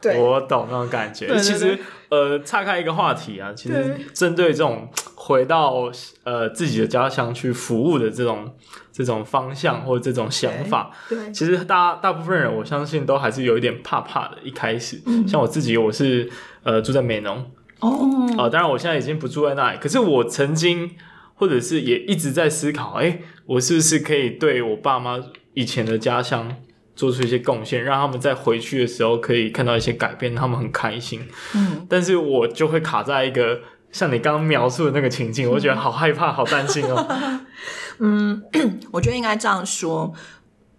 [0.02, 1.38] 对，我懂那种感觉。
[1.38, 1.78] 其实
[2.08, 4.88] 呃，岔开一个话题啊，其实针对这种
[5.22, 5.90] 回到
[6.24, 8.54] 呃自己的家乡去服务的这种。
[8.92, 14.36] 这种方向或者这种想法，对，对，其实大大部分人我相信都还是有一点怕怕的。
[14.42, 16.28] 一开始，嗯、像我自己，我是
[16.64, 17.88] 呃住在美浓哦，
[18.36, 19.78] 啊、呃，当然我现在已经不住在那里。
[19.78, 20.90] 可是我曾经
[21.34, 25.18] 或者是也一直在思考，哎，我是不是可以对我爸妈
[25.54, 26.56] 以前的家乡
[26.94, 31.26] 做出一些贡献，让他们在回去的时候可以看到一些改变，他们很开心。
[31.54, 33.60] 嗯，但是我就会卡在一个
[33.92, 37.06] 像你刚刚描述的那个情境，我觉得好害怕，好担心哦。
[38.02, 38.42] 嗯，
[38.90, 40.12] 我觉得应该这样说，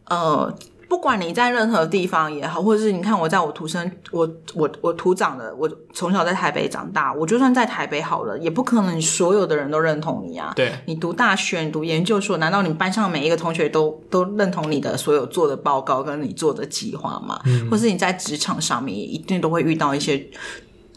[0.05, 0.51] 呃，
[0.89, 10.51] 不管你在任何地方也好，或者是你看我在我土生我我我土长的，我从小在台北长大，我就算在台北好了，也不可能所有的人都认同你啊。
[10.55, 17.39] 对，你读大学、你读研究所，难道你班上每一个同学都都认同你的所有做的报告跟你做的计划吗？
[17.45, 20.27] 嗯，或是你在职场上面也一定都会遇到一些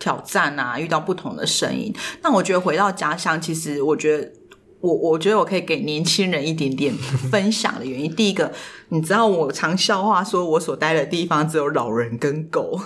[0.05, 1.91] 挑战啊，遇到不同的声音。
[2.23, 4.31] 那我觉得回到家乡，其实我觉得。
[4.85, 6.93] 我我觉得我可以给年轻人一点点
[7.31, 8.53] 分享的原因，第一个，
[8.91, 12.79] 你知道我常笑话说，我所待的地方只有老人跟狗，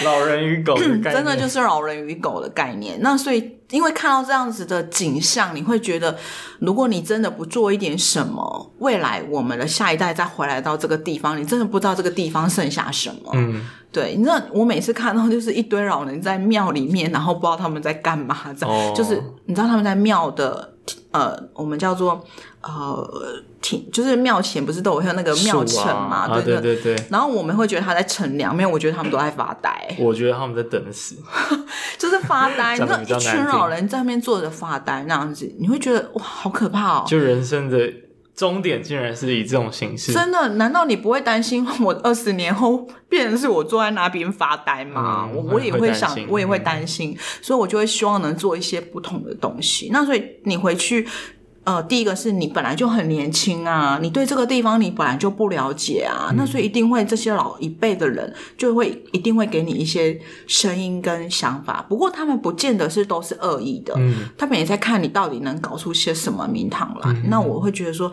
[0.04, 2.98] 老人与狗的概念，真的就是老人与狗的概念。
[3.00, 6.16] 那所以，因为看到这样子的景象，你会觉得，
[6.58, 13.30] 如果你真的不做一点什么，未来我们的下一代再回来到这个地方，你真的不知道这个地方剩下什么。
[13.34, 13.66] 嗯。
[13.92, 18.94] 对，你知道我每次看到就是一堆老人在庙里面，然后不知道他们在干嘛，在、oh.
[18.96, 20.74] 就是你知道他们在庙的
[21.12, 22.24] 呃，我们叫做
[22.62, 26.28] 呃挺，就是庙前不是都有那个庙城嘛？
[26.30, 26.96] 啊、对对对。
[27.10, 29.96] 然后我们会觉得他在乘凉，没有，我觉得他们都在发呆。
[29.98, 31.16] 我觉得他们在等死，
[31.98, 32.78] 就是发呆。
[32.78, 37.04] 你知道一群老人在那边坐着发呆那样子，你会觉得哇，好可怕哦！
[37.06, 37.92] 就人生的。
[38.40, 40.48] 终点竟然是以这种形式，真的？
[40.54, 45.28] 难道你不会担心我二十年后变成是我坐在那边发呆吗？
[45.30, 49.90] 我、嗯、我也会想，会我也会担心，嗯、所以我就会希望能做一些不同的东西。
[49.92, 51.06] 那所以你回去。
[51.64, 67.10] 呃，第一个是你本来就很年轻啊，你对这个地方你本来就不了解啊，嗯、那所以一定会这些老一辈的人就会一定会给你一些声音跟想法，不过他们不见得是都是恶意的，嗯，他们也在看你到底能搞出些什么名堂来。
[67.12, 68.10] 嗯、那我会觉得说。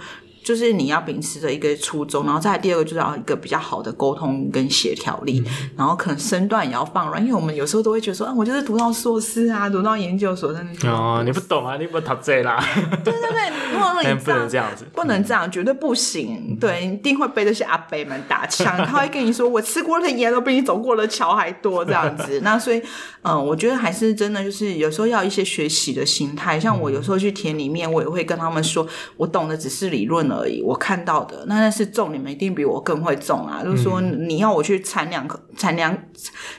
[0.47, 10.89] 就是你要秉持着一个初衷，然后再来第二个就是要一个比较好的沟通跟协调力，嗯、然后可能身段也要放软，因为我们有时候都会觉得说，啊，我就是读到硕士啊，读到研究所在那。
[10.89, 12.63] 哦，你不懂啊，你不读这啦。
[13.03, 16.47] 对对对，如果说你不能这样子，不能这样，绝对不行。
[16.51, 22.39] 嗯、对，一定会被这些阿伯们打枪，他会跟你说，我吃过的盐都比你走过的桥还多，这样子。
[22.41, 22.81] 那所以，
[23.23, 26.57] 嗯，我觉得还是真的，就是有时候要一些学习的心态。
[26.57, 28.87] 像我有时候去田里面，我也会跟他们说，
[29.17, 31.17] 我懂的只是理论而已，我看到。
[31.27, 33.61] 的那那是种，你们一定比我更会种啊！
[33.63, 35.97] 就是说，你要我去产两棵残粮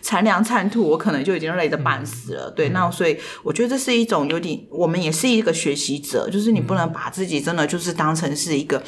[0.02, 2.50] 产粮产土，我可能就已经累得半死了。
[2.50, 8.82] 嗯、对，那所以我觉得这是一种有点，我们也是一个学习者，就是你不能把自己真的就是当成是一个。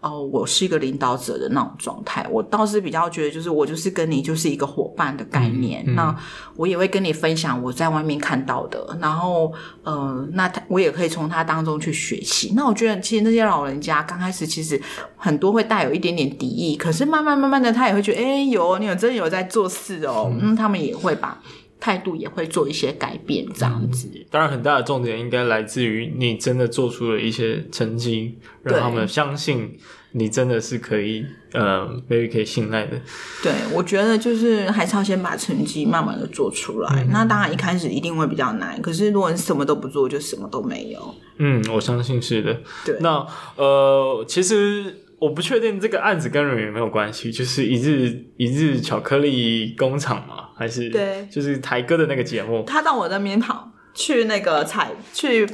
[0.00, 5.82] 哦、呃，我是一个领导者的那种状态，我倒是比较觉得，就是我就是跟你就是一个伙伴的概念。
[5.86, 6.16] 嗯嗯、那
[6.56, 12.52] 我也会跟你分享我在外面看到的，然后呃，那他我也可以从他当中去学习。
[12.56, 14.80] 那我觉得，其实那些老人家刚开始其实
[15.16, 21.40] 很多会带有一点点敌意，可是慢慢慢慢的，他也会觉得，哎，有你有真的有在做事哦，嗯，他们也会把
[21.80, 24.08] 态度也会做一些改变，这样子。
[24.14, 29.78] 嗯、当然，很大的重点应该来自于你真的做出了一些成绩，让他们相信
[30.12, 33.00] 你真的是可以，呃，maybe 可以信赖的。
[33.42, 37.02] 对，我觉得就是还是要先把成绩慢慢的做出来。
[37.02, 41.14] 嗯、那当然一开始一定会比较难，可是如果你什么都不做，就什么都没有。
[41.38, 42.60] 嗯，我相信是的。
[42.84, 43.26] 对，那
[43.56, 45.04] 呃，其实。
[45.20, 55.46] 我不确定这个案子跟人有没有关系，就是一日一日巧克力工厂嘛，还是对，就是台哥的那个节目，他到我那边跑去那个采去。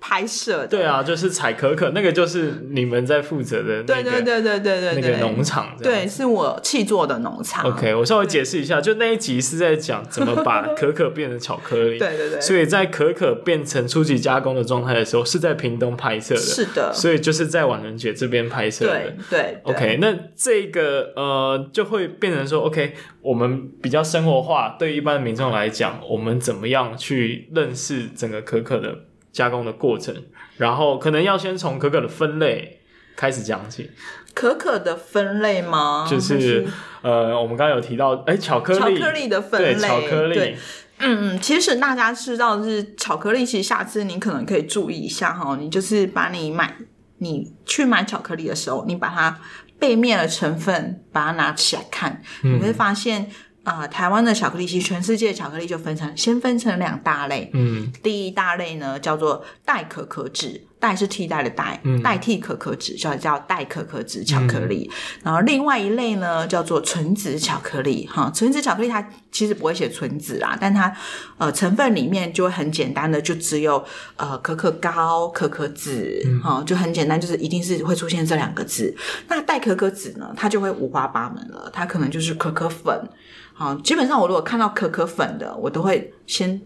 [0.00, 7.64] 拍摄对啊，就是采可可，那个就是你们在负责的，对对对对对对，那个农场，对，是我气做的农场。
[7.66, 12.40] OK，我稍微解释一下，就那一集是在讲怎么把可可变成巧克力， 对对对。
[12.40, 16.90] 所以在可可变成初级加工的状态的时候，是在屏东拍摄的，是的。
[16.94, 19.58] 所以就是在婉伦姐这边拍摄的，对对。
[19.64, 28.96] OK，那这个呃就会变成说，OK，我们比较生活化，对一般民众来讲，我们怎么样去认识整个可可的
[29.32, 30.14] 加工的过程，
[30.56, 32.80] 然后可能要先从可可的分类
[33.16, 33.90] 开始讲起。
[34.34, 36.06] 可可的分类吗？
[36.08, 36.66] 就是，是
[37.02, 40.58] 呃，我们刚刚有提到，哎，巧克力，巧克力的分类，巧克力，对，
[40.98, 46.76] 嗯嗯，其实大家知道的是巧克力，其实下次你可能可以注意一下哈，你就是把你买，
[47.18, 49.40] 你去买巧克力的时候，你把它
[49.78, 53.30] 背面的成分把它拿起来看，嗯、你会发现。
[53.62, 57.50] 啊、呃，台湾的巧克力，其实全世界的巧克力就分成，先分成两大类。
[57.52, 60.66] 嗯，第一大类呢叫做代可可脂。
[60.80, 64.90] 代是替代的代，代替可可脂叫叫代可可脂巧克力。
[65.22, 70.90] 然后另外一类呢叫做纯脂巧克力，哈，纯脂巧克力它其实不会写纯脂啦，但它
[71.36, 73.84] 呃成分里面就会很简单的，就只有
[74.16, 78.96] 呃可可膏、可可脂，哈、就很简单，就是一定是会出现这两个字。
[79.28, 83.06] 那代可可脂呢，它就会五花八门了，它可能就是可可粉，
[83.52, 86.60] 好，基本上我如果看到可可粉的，我都会先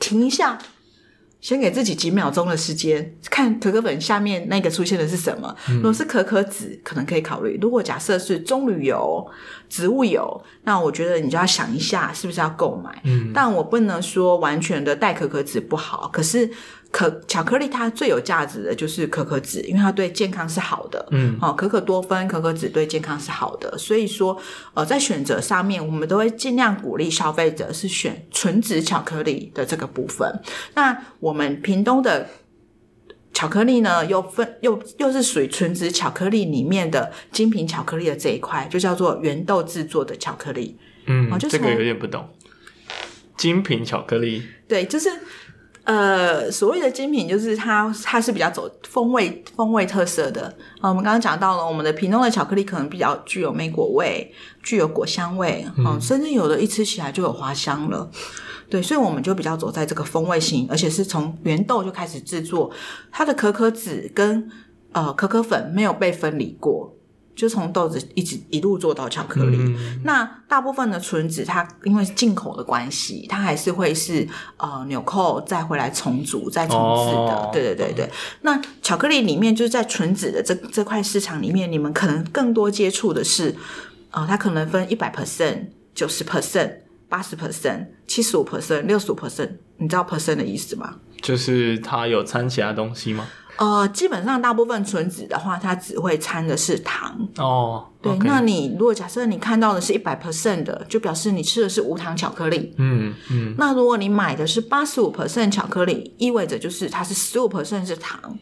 [0.00, 0.58] 停一下。
[1.44, 5.54] 先给自己几秒钟的时间，看可可粉下面那个出现的是什么。
[5.74, 9.22] 如果是可可脂，可能可以考虑；如果假设是棕榈油、
[9.68, 12.98] 植物油，那我觉得你就要想一下是不是要购买。
[13.04, 16.50] 嗯，但我不能说完全的代可可脂不好，可是。
[16.94, 21.04] 可巧克力它最有价值的就是可可脂，因为它对健康是好的。
[21.10, 24.40] 嗯，哦，可可多酚、可可脂对健康是好的，所以说，
[24.74, 30.40] 呃，在选择上面，我们都会尽量鼓励消费者是选纯脂巧克力的这个部分。
[30.74, 32.28] 那我们屏东的
[33.32, 40.78] 巧克力呢，又分又又是属于纯脂巧克力里面的精品巧克力的这一块，就叫做原豆制作的巧克力。
[41.06, 42.28] 嗯，哦，这个有点不懂。
[43.36, 45.10] 精品巧克力，对，就是。
[45.84, 50.42] 呃，所谓的精品就是它，它是比较走风味、风味特色的。
[50.80, 54.32] 啊，我们刚刚讲到了，我们的屏东的巧克力可能比较具有莓果味，
[54.62, 58.10] 具有果香味，嗯、啊，甚至有的一吃起来就有花香了。
[58.70, 62.70] 对，所以我们就比较走在这个风味型，而且是从原豆就开始制作，
[63.12, 64.50] 它的可可脂跟
[64.92, 66.93] 呃可可粉没有被分离过。
[67.34, 69.56] 就从豆子一直一路做到巧克力。
[69.58, 74.26] 嗯、那大部分的纯子，它因为进口的关系，它还是会是
[74.56, 77.34] 呃纽扣再回来重组再重制的。
[77.34, 78.10] 哦、对对对对。
[78.42, 83.54] 那巧克力里面就是在纯子的这这块市场里面，你们可能更多接触的是，
[84.10, 86.72] 呃，它可能分一百 percent、九十 percent、
[87.08, 89.50] 八十 percent、七十五 percent、六十五 percent。
[89.78, 90.94] 你知道 percent 的意思吗？
[91.20, 93.26] 就是它有掺其他东西吗？
[93.56, 97.86] 呃，基本上大部分纯脂的话，它只会掺的是糖哦。
[98.02, 98.24] 对，okay.
[98.24, 102.74] 那你如果假设你看到的是一百 percent 的，就表示你吃的是无糖巧克力。
[102.78, 103.50] 嗯嗯。
[103.50, 108.38] 嗯，那如果你买的是八十五 percent 巧克力，意味着就是它是十五 percent 是糖。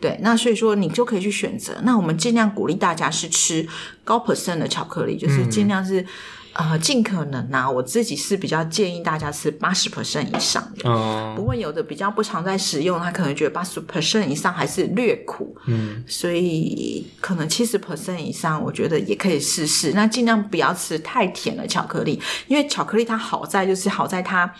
[0.00, 1.74] 对，那所以说你就可以去选择。
[1.82, 3.66] 那我们尽量鼓励大家是吃
[4.04, 6.04] 高 percent 的巧克力，就是尽量是。
[6.54, 10.88] 呃，尽可能呐、啊，我自己是比较建议大家吃八十 percent 以上的。
[10.88, 11.34] 哦。
[11.36, 15.56] 不过有的比较不常在使用，他可能觉得八十 percent 以上还是略苦。
[15.66, 16.04] 嗯。
[16.06, 19.92] 所以可能七十 percent 以上，我觉得也可以试试。
[19.94, 24.54] 那尽量不要吃太甜的巧克力，因为巧克力它好在就是好在它，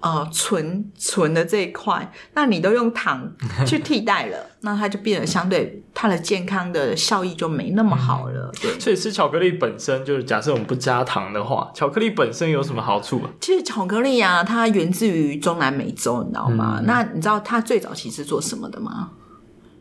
[0.00, 3.32] 呃存存的这一块，那你都用糖
[3.66, 8.50] 去替代了，那它就变得相对它的健康的效益就没那么好了。
[8.60, 13.20] 对，所以吃巧克力本身就是假设我们不加糖的话，巧克力本身有什么好处？
[13.40, 16.76] 其实巧克力啊，它源自于中南美洲，你知道吗？
[16.80, 19.10] 嗯、那你知道它最早期是做什么的吗？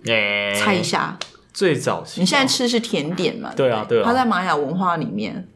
[0.05, 1.17] 欸、猜一下。
[1.53, 3.51] 最早期，你现在吃是甜点嘛？
[3.55, 4.03] 对啊，对啊。
[4.05, 5.47] 它在玛雅文化里面，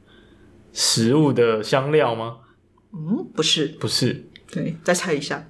[0.73, 2.37] 食物的香料吗？
[2.91, 4.30] 嗯，不是，不是。
[4.51, 5.47] 对，再猜一下。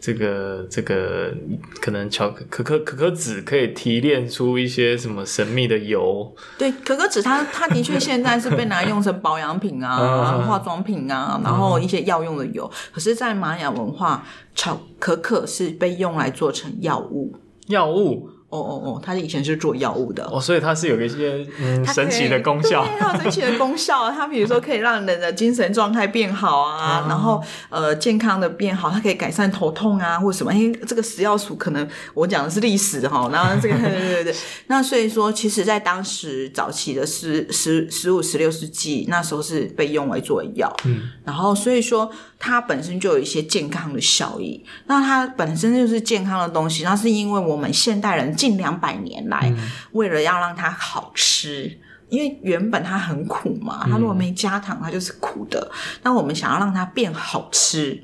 [0.00, 1.34] 这个这个
[1.80, 6.30] 可能巧克可可可可脂可以提炼出一些什么神秘的油？
[6.58, 9.96] 对，可可脂它它的确现在是被拿来用成保养品啊、
[10.46, 12.70] 化妆品啊，然后一些药用的油。
[12.92, 14.22] 可是，在玛雅文化，
[14.54, 17.34] 巧可可是被用来做成药物。
[17.68, 18.28] 药物。
[18.54, 24.10] 哦哦哦，他以前是做药物的哦，所以它是有一些嗯神奇的功效，对，它有神奇的功效。
[24.10, 30.52] 它比如说可以让人的精神状态变好啊，嗯、 然后呃健康的变好，它可以改善头痛啊或什么。
[30.52, 34.34] 哎，这个食药署可能我讲的是历史哈，然后这个对对对对，
[34.68, 42.10] 那所以说，其实在当时早期的十十十五十六世纪，那时候是被用来做药，嗯，然后所以说。
[42.46, 51.78] 它本身就有一些健康的效益，那它本身就是健康的东西，那是因为我们现代人近两百年来，嗯、为了要让它好吃，
[52.10, 55.58] 因为原本它很苦嘛，它如果没加糖，它就是苦的。
[55.72, 57.98] 嗯、那我们想要让它变好吃，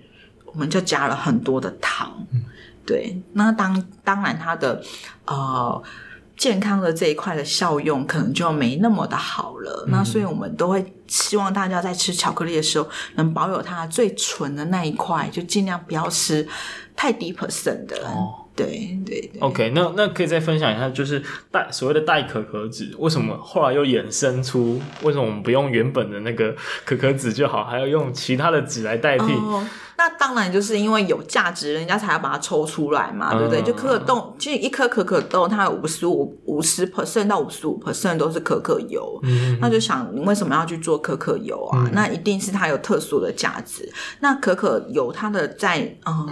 [0.47, 2.27] 我们就加了很多的糖。
[2.33, 2.43] 嗯、
[2.87, 4.83] 对，那当当然它的
[5.27, 5.83] 呃。
[6.41, 16.49] 健康的这一块的效用可能就没那么的好了，嗯、那所以我们都会希望大家在吃巧克力的时候能保有它最纯的那一块，就尽量不要吃
[16.97, 18.09] 太低 percent 的。
[18.09, 19.41] 哦，对对对。
[19.41, 26.55] OK，那那可以再分享一下，就是代所谓的代可可脂，为什么后来又衍生出为什么我们不用原本的那个
[26.85, 29.25] 可可脂就好，还要用其他的脂来代替？
[29.33, 29.67] 哦
[30.01, 33.61] 那当然就是因为有价值，人家才要把它抽出来嘛，对不对？
[33.61, 39.21] 就可可豆，其实一颗可可豆，它有五十五、五十 percent 到五十五 percent 都是可可油。
[39.25, 41.85] 嗯，那就想，你为什么要去做可可油啊？
[41.85, 43.93] 嗯、那一定是它有特殊的价值。
[44.21, 46.27] 那可可油它的在呃，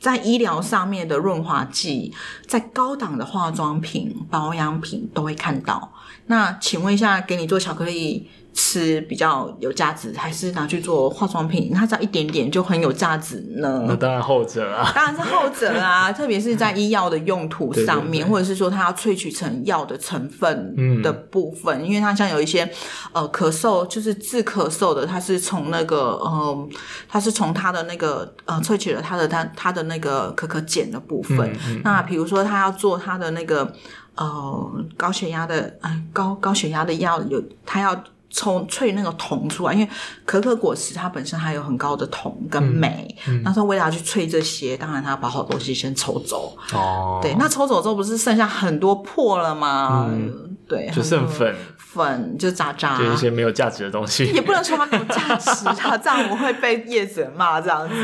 [0.00, 2.12] 在医疗上面的润滑剂，
[2.46, 5.92] 在高档的化妆品、保养品都会看到。
[6.26, 8.30] 那请问一下，给你做巧克力？
[8.52, 11.72] 吃比较有价值，还是拿去做化妆品？
[11.72, 13.84] 它只要一点点就很有价值呢？
[13.86, 22.68] 那当然后者啊，当然是后者啊， 特别是在医药的用途上面，对对对，或者是说它要萃取成药的成分的部分，嗯、因为它像有一些
[23.12, 26.68] 呃咳嗽，就是治咳嗽的，它是从那个呃，
[27.08, 31.38] 它是从它的那个呃萃取了它的它它的那个可可碱的部分。
[31.38, 33.72] 嗯嗯、那比如说它要做它的那个
[34.16, 38.04] 呃高血压的呃高高血压的药，有它要。
[38.30, 39.88] 抽萃那个铜出来，因为
[40.24, 46.56] 可可果实它本身还有很高的铜跟镁，嗯嗯、那他为了要去萃这些，当然他要把好东西先抽走。
[46.72, 50.06] 哦，对，那抽走之后不是剩下很多破了吗？
[50.08, 54.24] 嗯、对，就剩粉，粉就渣渣，就一些没有价值的东西。
[54.26, 57.94] 也不能说它没有价值，它这样我会被业者骂这样子。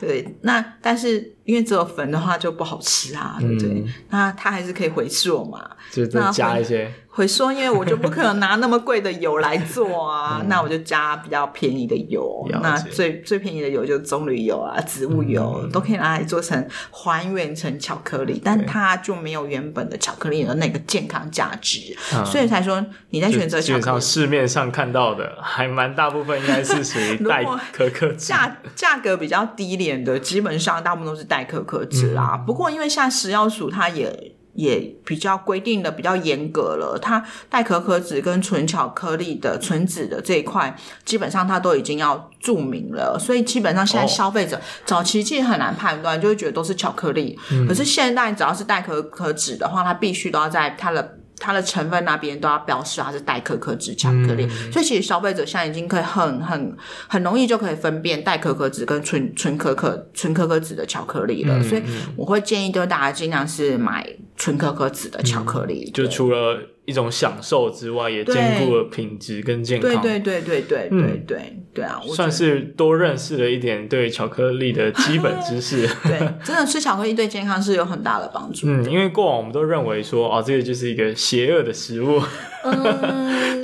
[0.00, 1.35] 对，那但是。
[1.46, 3.70] 因为只有粉的话就不好吃啊，对不对？
[3.70, 6.92] 嗯、那它还是可以回溯嘛，就再加一些。
[7.08, 12.46] 回溯，因为我就不可能拿那么贵的油来做啊， 嗯、那我就加比较便宜的油。
[12.60, 27.42] 那最最便宜的油就是棕榈油啊，植物油、嗯、都可以拿来做成还原成巧克力，但它就没有原本的巧克力的那个健康价值，嗯、所以才说你在选择基本上市面上看到的还蛮大部分应该是属于代
[27.72, 31.35] 可可价价格比较低廉的，基本上大部分都是代。
[31.36, 40.74] 代可可脂啊，不过因为现在食药署，它也也比较规定的比较严格了，它代可可脂跟纯巧克力的纯脂的这一块，
[41.04, 51.18] 基本上它都已经要注明了，所以基本上现在消费者早期其实很难判断，就会觉得都是巧克力，可是现在只要是代可可脂的话，它必须都要在它的。
[51.38, 56.76] 它的成分那边都要标示它是代可可脂巧克力，嗯、所以其实消费者现在已经可以很很
[57.06, 61.58] 很容易就可以分辨代可可脂跟纯纯可可纯可可脂的巧克力了。
[61.58, 61.82] 嗯、所以
[62.16, 64.06] 我会建议，就是大家尽量是买
[64.36, 70.02] 纯可可脂的巧克力，就除了一种享受之外，也兼顾了品质跟健康。
[70.02, 72.00] 对对对对对对对对啊！
[72.14, 75.88] 算是多认识了一点对巧克力的基本知识。
[76.04, 78.66] 对，真的吃巧克力对健康是有很大的帮助。
[78.68, 82.20] 嗯，因为过往我们都认为说啊，这个就是一个邪恶的食物，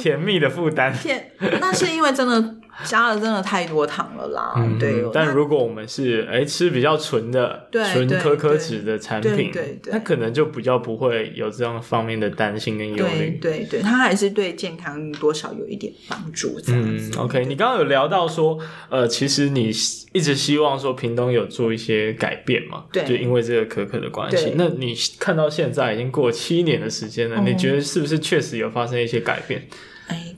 [0.01, 0.93] 甜蜜的负担。
[0.93, 2.57] 甜，那是因为真的。
[2.85, 4.55] 加了真的太多糖了啦。
[4.57, 9.53] 嗯、对，但如果我们是哎吃比较纯的、纯可可脂的产品，
[9.87, 13.39] 那可能就比较不会有这样方面的担心跟忧虑。
[13.41, 17.12] 对对对，它还是对健康多少有一点帮助这样子。
[17.16, 18.59] 嗯，OK，你刚刚有聊到说，
[18.89, 19.70] 呃，其实你
[20.12, 22.85] 一直希望说屏东有做一些改变嘛？
[22.93, 24.55] 对，就因为这个可可的关系。
[24.57, 29.68] 那你看到现在已经过七年的时间了，嗯、你觉得是不是确实有发生一些改变？
[30.09, 30.35] 哎。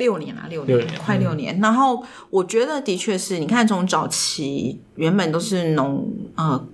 [0.00, 1.56] 六年啊，六年，六年快六年。
[1.56, 6.66] 嗯、然后我觉得的确是，你看从早期原本都是农呃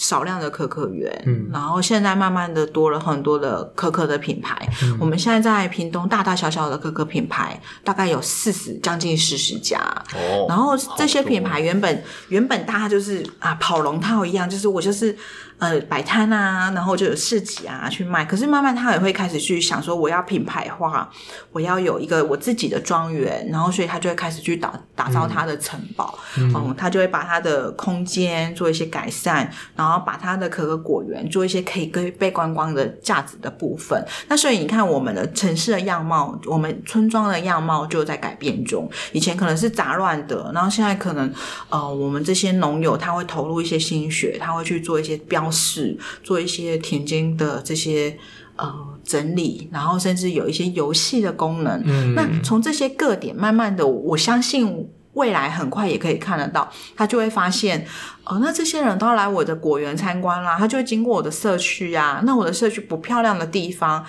[0.00, 4.56] 少量的可可园，嗯，然后现在慢慢的多了很多的可可的品牌。
[4.82, 9.78] 嗯、我们现在在屏东大大小小的可可品牌大概有四十将近四十家。
[10.14, 15.14] 哦，然后这些品牌原本原本大家就是啊跑龙套一样，就是我就是。
[15.60, 18.24] 呃，摆摊啊，然后就有市集啊去卖。
[18.24, 21.06] 可是慢慢他也会开始去想说，我要品牌化，
[21.52, 26.18] 我要有一个我自己的庄园，然后所以他就会开始去打打造他的城堡。
[26.38, 34.02] 嗯，嗯，他就会把他的空间做一些改善，然后把它的可可果园做一些可以被被观光的价值的部分。
[34.28, 38.90] 那所以你看，我们的城市的样貌，我们村庄的样貌就在改变中。
[39.12, 41.30] 以前可能是杂乱的，然后现在可能
[41.68, 45.48] 呃，我们这些农友他会投入一些心血，他会去做一些标。
[45.52, 48.16] 识做一些田间的这些
[48.54, 48.72] 呃
[49.02, 51.82] 整理，然后甚至有一些游戏的功能。
[51.84, 57.84] 嗯，那从这些个点，慢慢的，我相信未来很快也可以看得到，他就会发现，
[58.24, 64.04] 哦、那这些人都要来我的果园参观啦，他就会经过我的社区呀，那我的社区不漂亮的地方。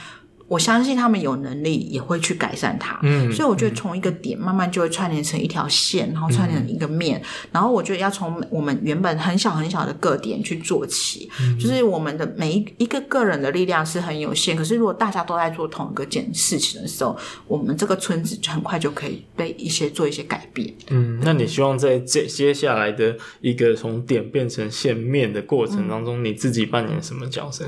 [0.51, 20.73] 我相信他们有能力也会去改善它，嗯，所以我觉得从一个点慢慢就会串联成一条线，然后串联成一个面，嗯、然后我觉得要从我们原本很小很小的个点去做起，嗯、就是我们的每一一个个人的力量是很有限，可是如果大家都在做同一个件事情的时候，我们这个村子很快就可以被一些做一些改变。
[20.89, 27.63] 嗯，那你希望在这接下来的一个从点变成线面的过程当中，嗯、你自己扮演什么角色？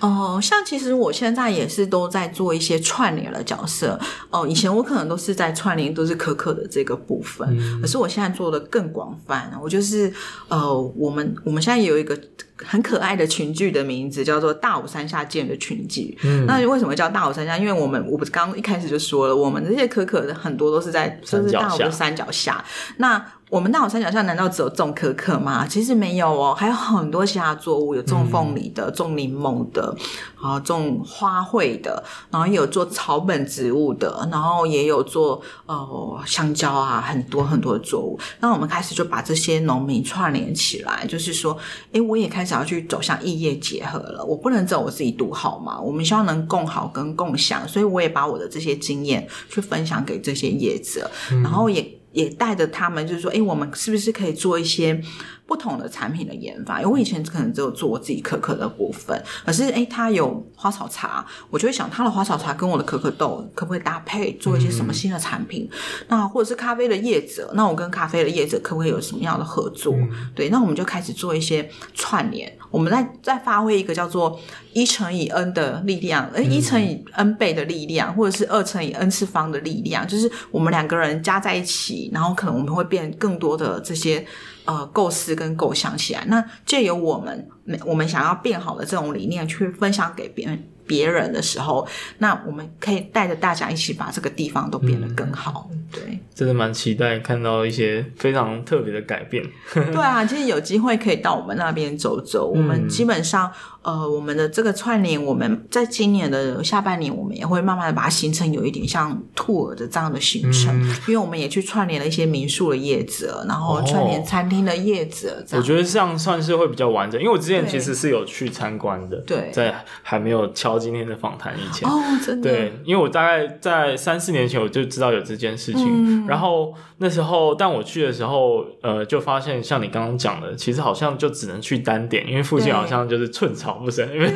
[0.00, 3.98] 哦、呃，像其实我现在也是都在做一些串联的角色。
[4.30, 9.50] 哦、呃，以前我可能都是在串联都是可可的这个部分，嗯、可是我现在做的更广泛。
[9.62, 10.12] 我就是
[10.48, 12.18] 呃，我们我们现在有一个
[12.56, 16.16] 很可爱的群聚的名字，叫做“大武山下见”的群聚。
[16.22, 17.56] 嗯，那为什么叫大武山下？
[17.58, 22.64] 因为我们我不是刚刚一开始就说了，我们这些可可的很多都是在就是大武的山脚下。
[22.98, 25.66] 那我们大武山脚下难道只有种可可吗？
[25.66, 29.96] 其实没有哦，还有很多其他作物，有种凤梨的、种柠檬的，
[30.42, 38.18] 然后种花卉的，然后也有做草本植物的，然后也有做呃香蕉啊，很多很多的作物。
[38.40, 41.56] 那我们开始就把这些农民串联起来，就是说，
[41.92, 44.22] 诶，我也开始要去走向异业结合了。
[44.22, 51.10] 我不能只有我自己独好嘛，我们希望能共好跟共享，所以我也把我的这些经验去分享给这些业者，
[51.42, 51.97] 然后也。
[52.12, 55.02] 也带着他们，就是说，诶，我们是不是可以做一些
[55.48, 56.80] 不同的产品的研发？
[56.82, 65.66] 因为我以前可能只有做我自己可可的部分，可是诶，它有花草茶，我就会想它的花草茶跟我的可可豆可不可以搭配，做一些什么新的产品？
[65.72, 69.94] 嗯、那或者是咖啡的业者，那我跟咖啡的业者可不可以有什么样的合作？
[69.94, 74.38] 嗯、对，那我们就开始做一些串联，我们再再发挥一个叫做
[74.74, 82.10] 一乘以 n 的力量，诶，一乘以 n 倍的力量，或者是二乘以 n 次方的力量，就是我们两个人加在一起。
[82.12, 84.26] 然后可能我们会变更多的这些
[84.68, 87.48] 呃构思跟构想起来，那借由我们
[87.86, 91.88] 我们想要变好的这种理念去分享给别人别人的时候，
[92.18, 95.70] 那我们可以带着大家一起把这个地方都变得更好。
[95.72, 99.42] 嗯、对，真的蛮期待看到一些非常特别的改变。
[99.72, 102.52] 对啊，其实有机会可以到我们那边走走。
[102.54, 103.50] 嗯、我们基本上。
[103.88, 115.42] 呃，我们的这个串联，我们在今年的下半年，我们也会慢慢的把它形成有一点像 tour 的这样的行程，嗯、因为我们也去串联了一些民宿的业者，然后串联餐厅的业者。
[115.52, 133.77] 哦、我觉得这样算是会比较完整，因为我之前其实是有去参观的，对，在还没有敲今天的访谈以前，哦，真的，对，因为我大概在三四年前我就知道有这件事情，嗯、然后那时候，但我去的时候，呃，就发现像你刚刚讲的，其实好像就只能去单点，因为附近好像就是寸草。
[133.84, 134.32] 不是，因为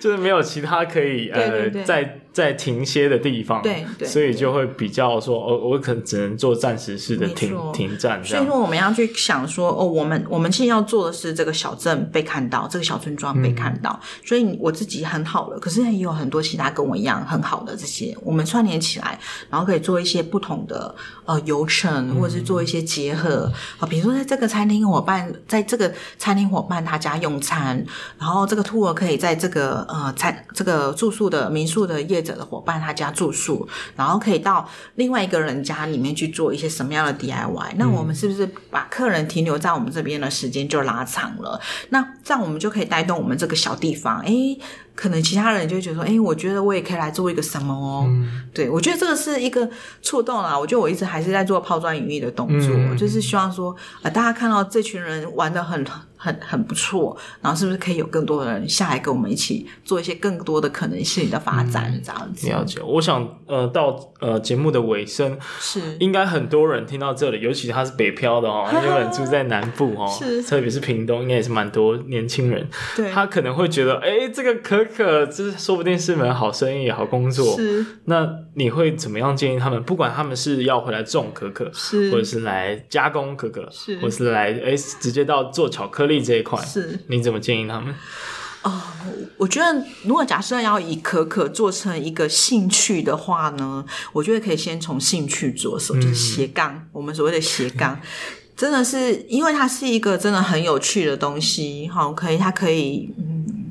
[0.00, 8.24] 就是没有其他可以呃在在停歇的地方，对，所以就会比较说，哦，我可能只能做暂时式的停停站。
[8.24, 13.98] 所以说，我们要去想说，哦，我们我们现在要做的是这个小镇被看到，这个小村庄被看到。
[14.24, 19.18] 所以我自己很好了，可是也有很多其他跟我一样很好的这些，我们串联起来，
[19.50, 27.84] 然后可以做一些不同的呃流程，或者是做一些结合啊，比如说在这个餐厅伙伴，在这个餐厅伙伴他家用餐，
[28.16, 28.64] 然后这个。
[28.74, 33.66] 我可以在这个呃餐这个住宿的民宿的业者的伙伴他家住宿，
[33.96, 37.74] 然后可以到另外一个人家里面去做一些什么样的 DIY？
[37.76, 41.60] 那我们是不是把客人停留在我们这边的时间就拉长了？
[41.88, 44.58] 那这样我们就可以带动我们这个小地方，诶
[44.94, 48.04] 可能其他人就会觉得说，哎，我觉得我也可以来做一个什么哦。
[48.08, 49.68] 嗯、对，我觉得这个是一个
[50.02, 50.58] 触动啦。
[50.58, 55.84] 我觉得我一直还是在做抛砖引玉的动作，嗯、就是希望说，呃，大家看到这群人玩的很
[56.18, 62.48] 很很不错，然后是不是可以有更多的人下来跟我们一起做一些更多的可能性的发展，嗯、这样子。
[62.48, 62.80] 了解。
[62.84, 77.56] 我想，呃，到呃节目的尾声，是应该很多人听到这里，尤其他是北漂的哦，有人住在南部哦， 是，特别是屏东，应该也是蛮多年轻人，对，他可能会觉得，哎，这个可可，这说不定是门好生意、好工作。
[77.56, 79.80] 是，那你会怎么样建议他们？
[79.84, 86.07] 不管他们是要回来种可可，是，或者是来加工可可，是，或者是来哎直接到做巧克力。
[86.08, 87.94] 力这一块是，你怎么建议他们？
[88.62, 88.72] 哦、
[89.04, 96.74] 呃，我觉得如果假设要以可可做成一个兴趣的话呢，我觉得可以先从兴趣着手，就是斜杠。
[96.74, 98.00] 嗯、我们所谓的斜杠，
[98.56, 103.70] 真的是因为它是一个真的很有趣的东西，好，可以，它可以，嗯。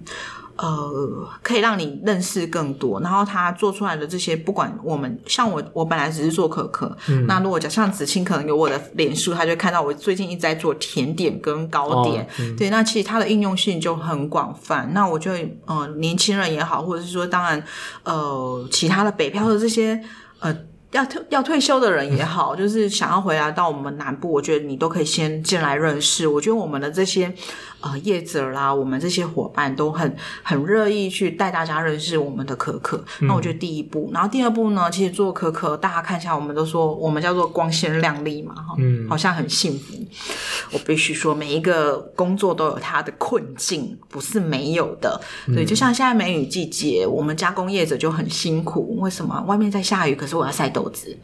[0.57, 14.91] 呃，可以让你认识更多，然后他做出来的这些，不管我们像我，我本来只是做可可，嗯、那如果讲像子清，可能有我的脸书，他就看到我最近一直在做甜点跟糕点，哦嗯、对，那其实它的应用性就很广泛。
[14.93, 15.31] 那我就
[15.65, 17.63] 呃，年轻人也好，或者是说，当然
[18.03, 20.03] 呃，其他的北漂的这些
[20.39, 20.55] 呃。
[20.91, 26.25] 要退要退休的人也好，嗯、 就是想要回来到我们南部，我觉得你都可以先进来认识。
[26.25, 27.31] 我觉得我们的这些
[27.81, 32.97] 呃业者啦，我们这些伙伴都很很乐意去带大家认识我们的可可。
[33.21, 39.93] 嗯、那我觉得第一步，然后第二步呢，其实做可可，大家看一下，我们都说我们叫做光鲜亮丽嘛，哈，嗯，好像很幸福。
[40.71, 45.19] 我必须说，每一个工作都有它的困境，不是没有的。
[45.47, 48.97] 对，就像现在梅雨季节，我们加工业者就很辛苦。
[48.99, 49.43] 为什么？
[49.47, 51.17] 外面在下雨，可是我要晒豆子。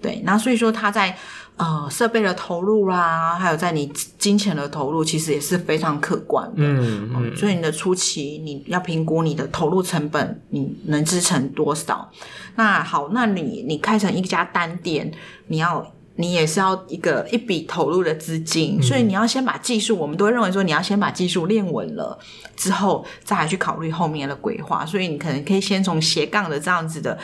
[0.00, 1.16] 对，那所以说他在
[1.56, 3.86] 呃设备的投入啦，还有在你
[4.18, 6.54] 金钱的投入，其实也是非常可观的。
[6.56, 7.36] 嗯嗯、呃。
[7.36, 12.10] 所以你的初期你要评估你的投入成本，你能支撑多少？
[12.56, 15.12] 那好，那你你开成一家单店，
[15.46, 15.92] 你要。
[16.20, 22.18] 你也是要一个一笔投入的资金，所以你要先把技术，我们都会认为说你要先把技术练稳了
[22.56, 24.84] 之后，再来去考虑后面的规划。
[24.84, 27.16] 所以你可能可以先从斜杠的这样子的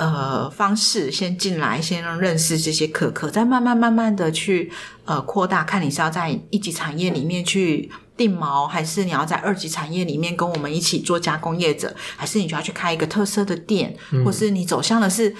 [0.00, 4.72] 呃方式先进来，先认识这些可可，再慢慢慢慢的去
[5.04, 13.94] 呃扩大，看你是要在一级产业里面去定锚，还是你要在二级产业里面跟我们一起做加工业者，还是你就要去开一个特色的店，
[14.24, 15.36] 或是你走向的是。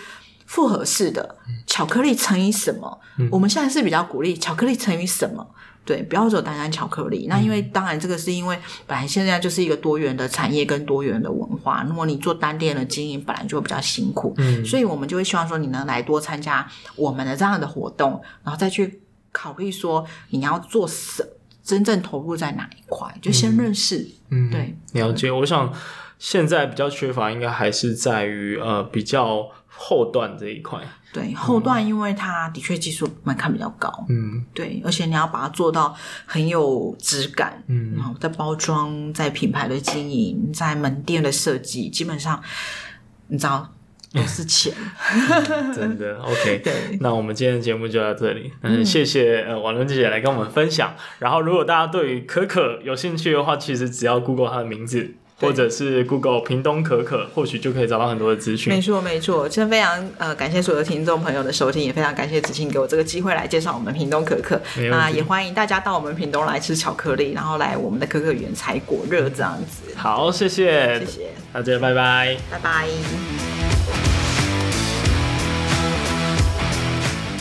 [0.50, 2.98] 复合式的巧克力乘以什么？
[3.20, 5.46] 嗯、我们现在是比较鼓励巧克力乘以什么？
[5.84, 7.26] 对，不要走单单巧克力。
[7.28, 8.56] 那因为当然这个是因为
[8.86, 11.84] 本来现在就是一个多元的产业跟多元的文化。
[11.88, 16.66] 如果你做单店的经营，本来就会比较辛苦，嗯，所以我们就会希望说你能来多参加
[16.96, 19.00] 我们的这样的活动，然后再去
[19.32, 21.26] 考虑说你要做什，
[21.62, 25.30] 真正投入在哪一块，就先认识，嗯，对，了解。
[25.30, 25.72] 我想
[26.18, 29.48] 现在比较缺乏，应该还是在于呃比较。
[29.82, 30.78] 后段这一块，
[31.12, 42.40] 对后段，因为它的确技术门槛比较高，嗯，对，而且你要把它做到很有质感，嗯，然后在包装、在品牌的经营、在门店的设计，基本上
[43.26, 43.68] 你知道
[44.12, 44.72] 都是钱，
[45.12, 46.60] 嗯、真的 OK。
[46.62, 50.94] 对，那我们今天的节目就到这里，嗯，谢谢呃婉伦姐姐来跟我们分享。
[51.18, 55.14] 然后，如果大家对于可可有兴趣的话，其实只要 Google 它的名字。
[55.40, 58.72] 或者是 Google 屏东可可，或许就可以找到很多的资讯。
[58.72, 64.60] 没错，没错，真非常呃感谢所有的听众朋友的收听，也非常感谢子晴给我这个机会来介绍我们屏东可可。
[64.90, 69.94] 那也欢迎大家到我们屏东来吃巧克力，然后来我们的可可园采果热这样子。
[69.96, 73.59] 好，谢谢，谢谢大家，拜拜，拜拜。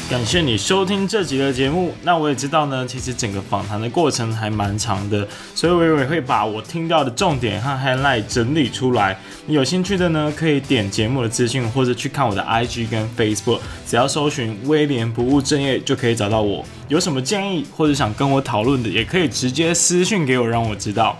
[0.10, 1.94] 感谢你收听这集的节目。
[2.02, 9.16] 那我也知道呢，其实整个访谈的过程还蛮长的，所以我也会把我听到的重点和 highlight 整理出来。
[9.46, 16.66] 你有兴趣的呢，可以点节目的资讯，或者去看我的 IG 跟 Facebook，只要搜寻威廉不务正业就可以找到我。
[16.88, 21.20] 有什么建议或者想跟我讨论的，也可以直接私讯给我，让我知道。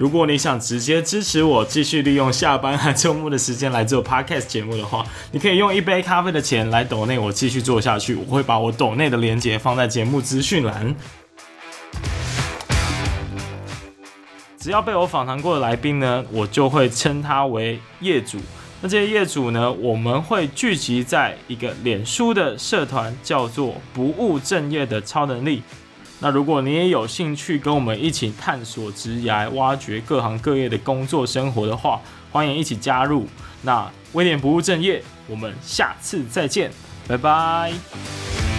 [0.00, 8.14] 如果你想直接支持我，继续利用下班和周末的时间来做 podcast 节目的话，你可以用一杯咖啡的钱来抖内我继续做下去。
[8.14, 10.96] 我会把我抖内的链接放在节目资讯栏。
[14.56, 18.38] 只要被我访谈过的来宾呢，我就会称他为业主。
[18.80, 25.62] 那这些业主呢，我们会聚集在一个脸书的社团，叫做“不务正业的超能力”。
[26.20, 32.00] 那如果你也有兴趣跟我们一起探索职涯、挖掘各行各业的工作生活的话，
[32.30, 33.26] 欢迎一起加入。
[33.62, 36.70] 那威廉不务正业，我们下次再见，
[37.08, 38.49] 拜拜。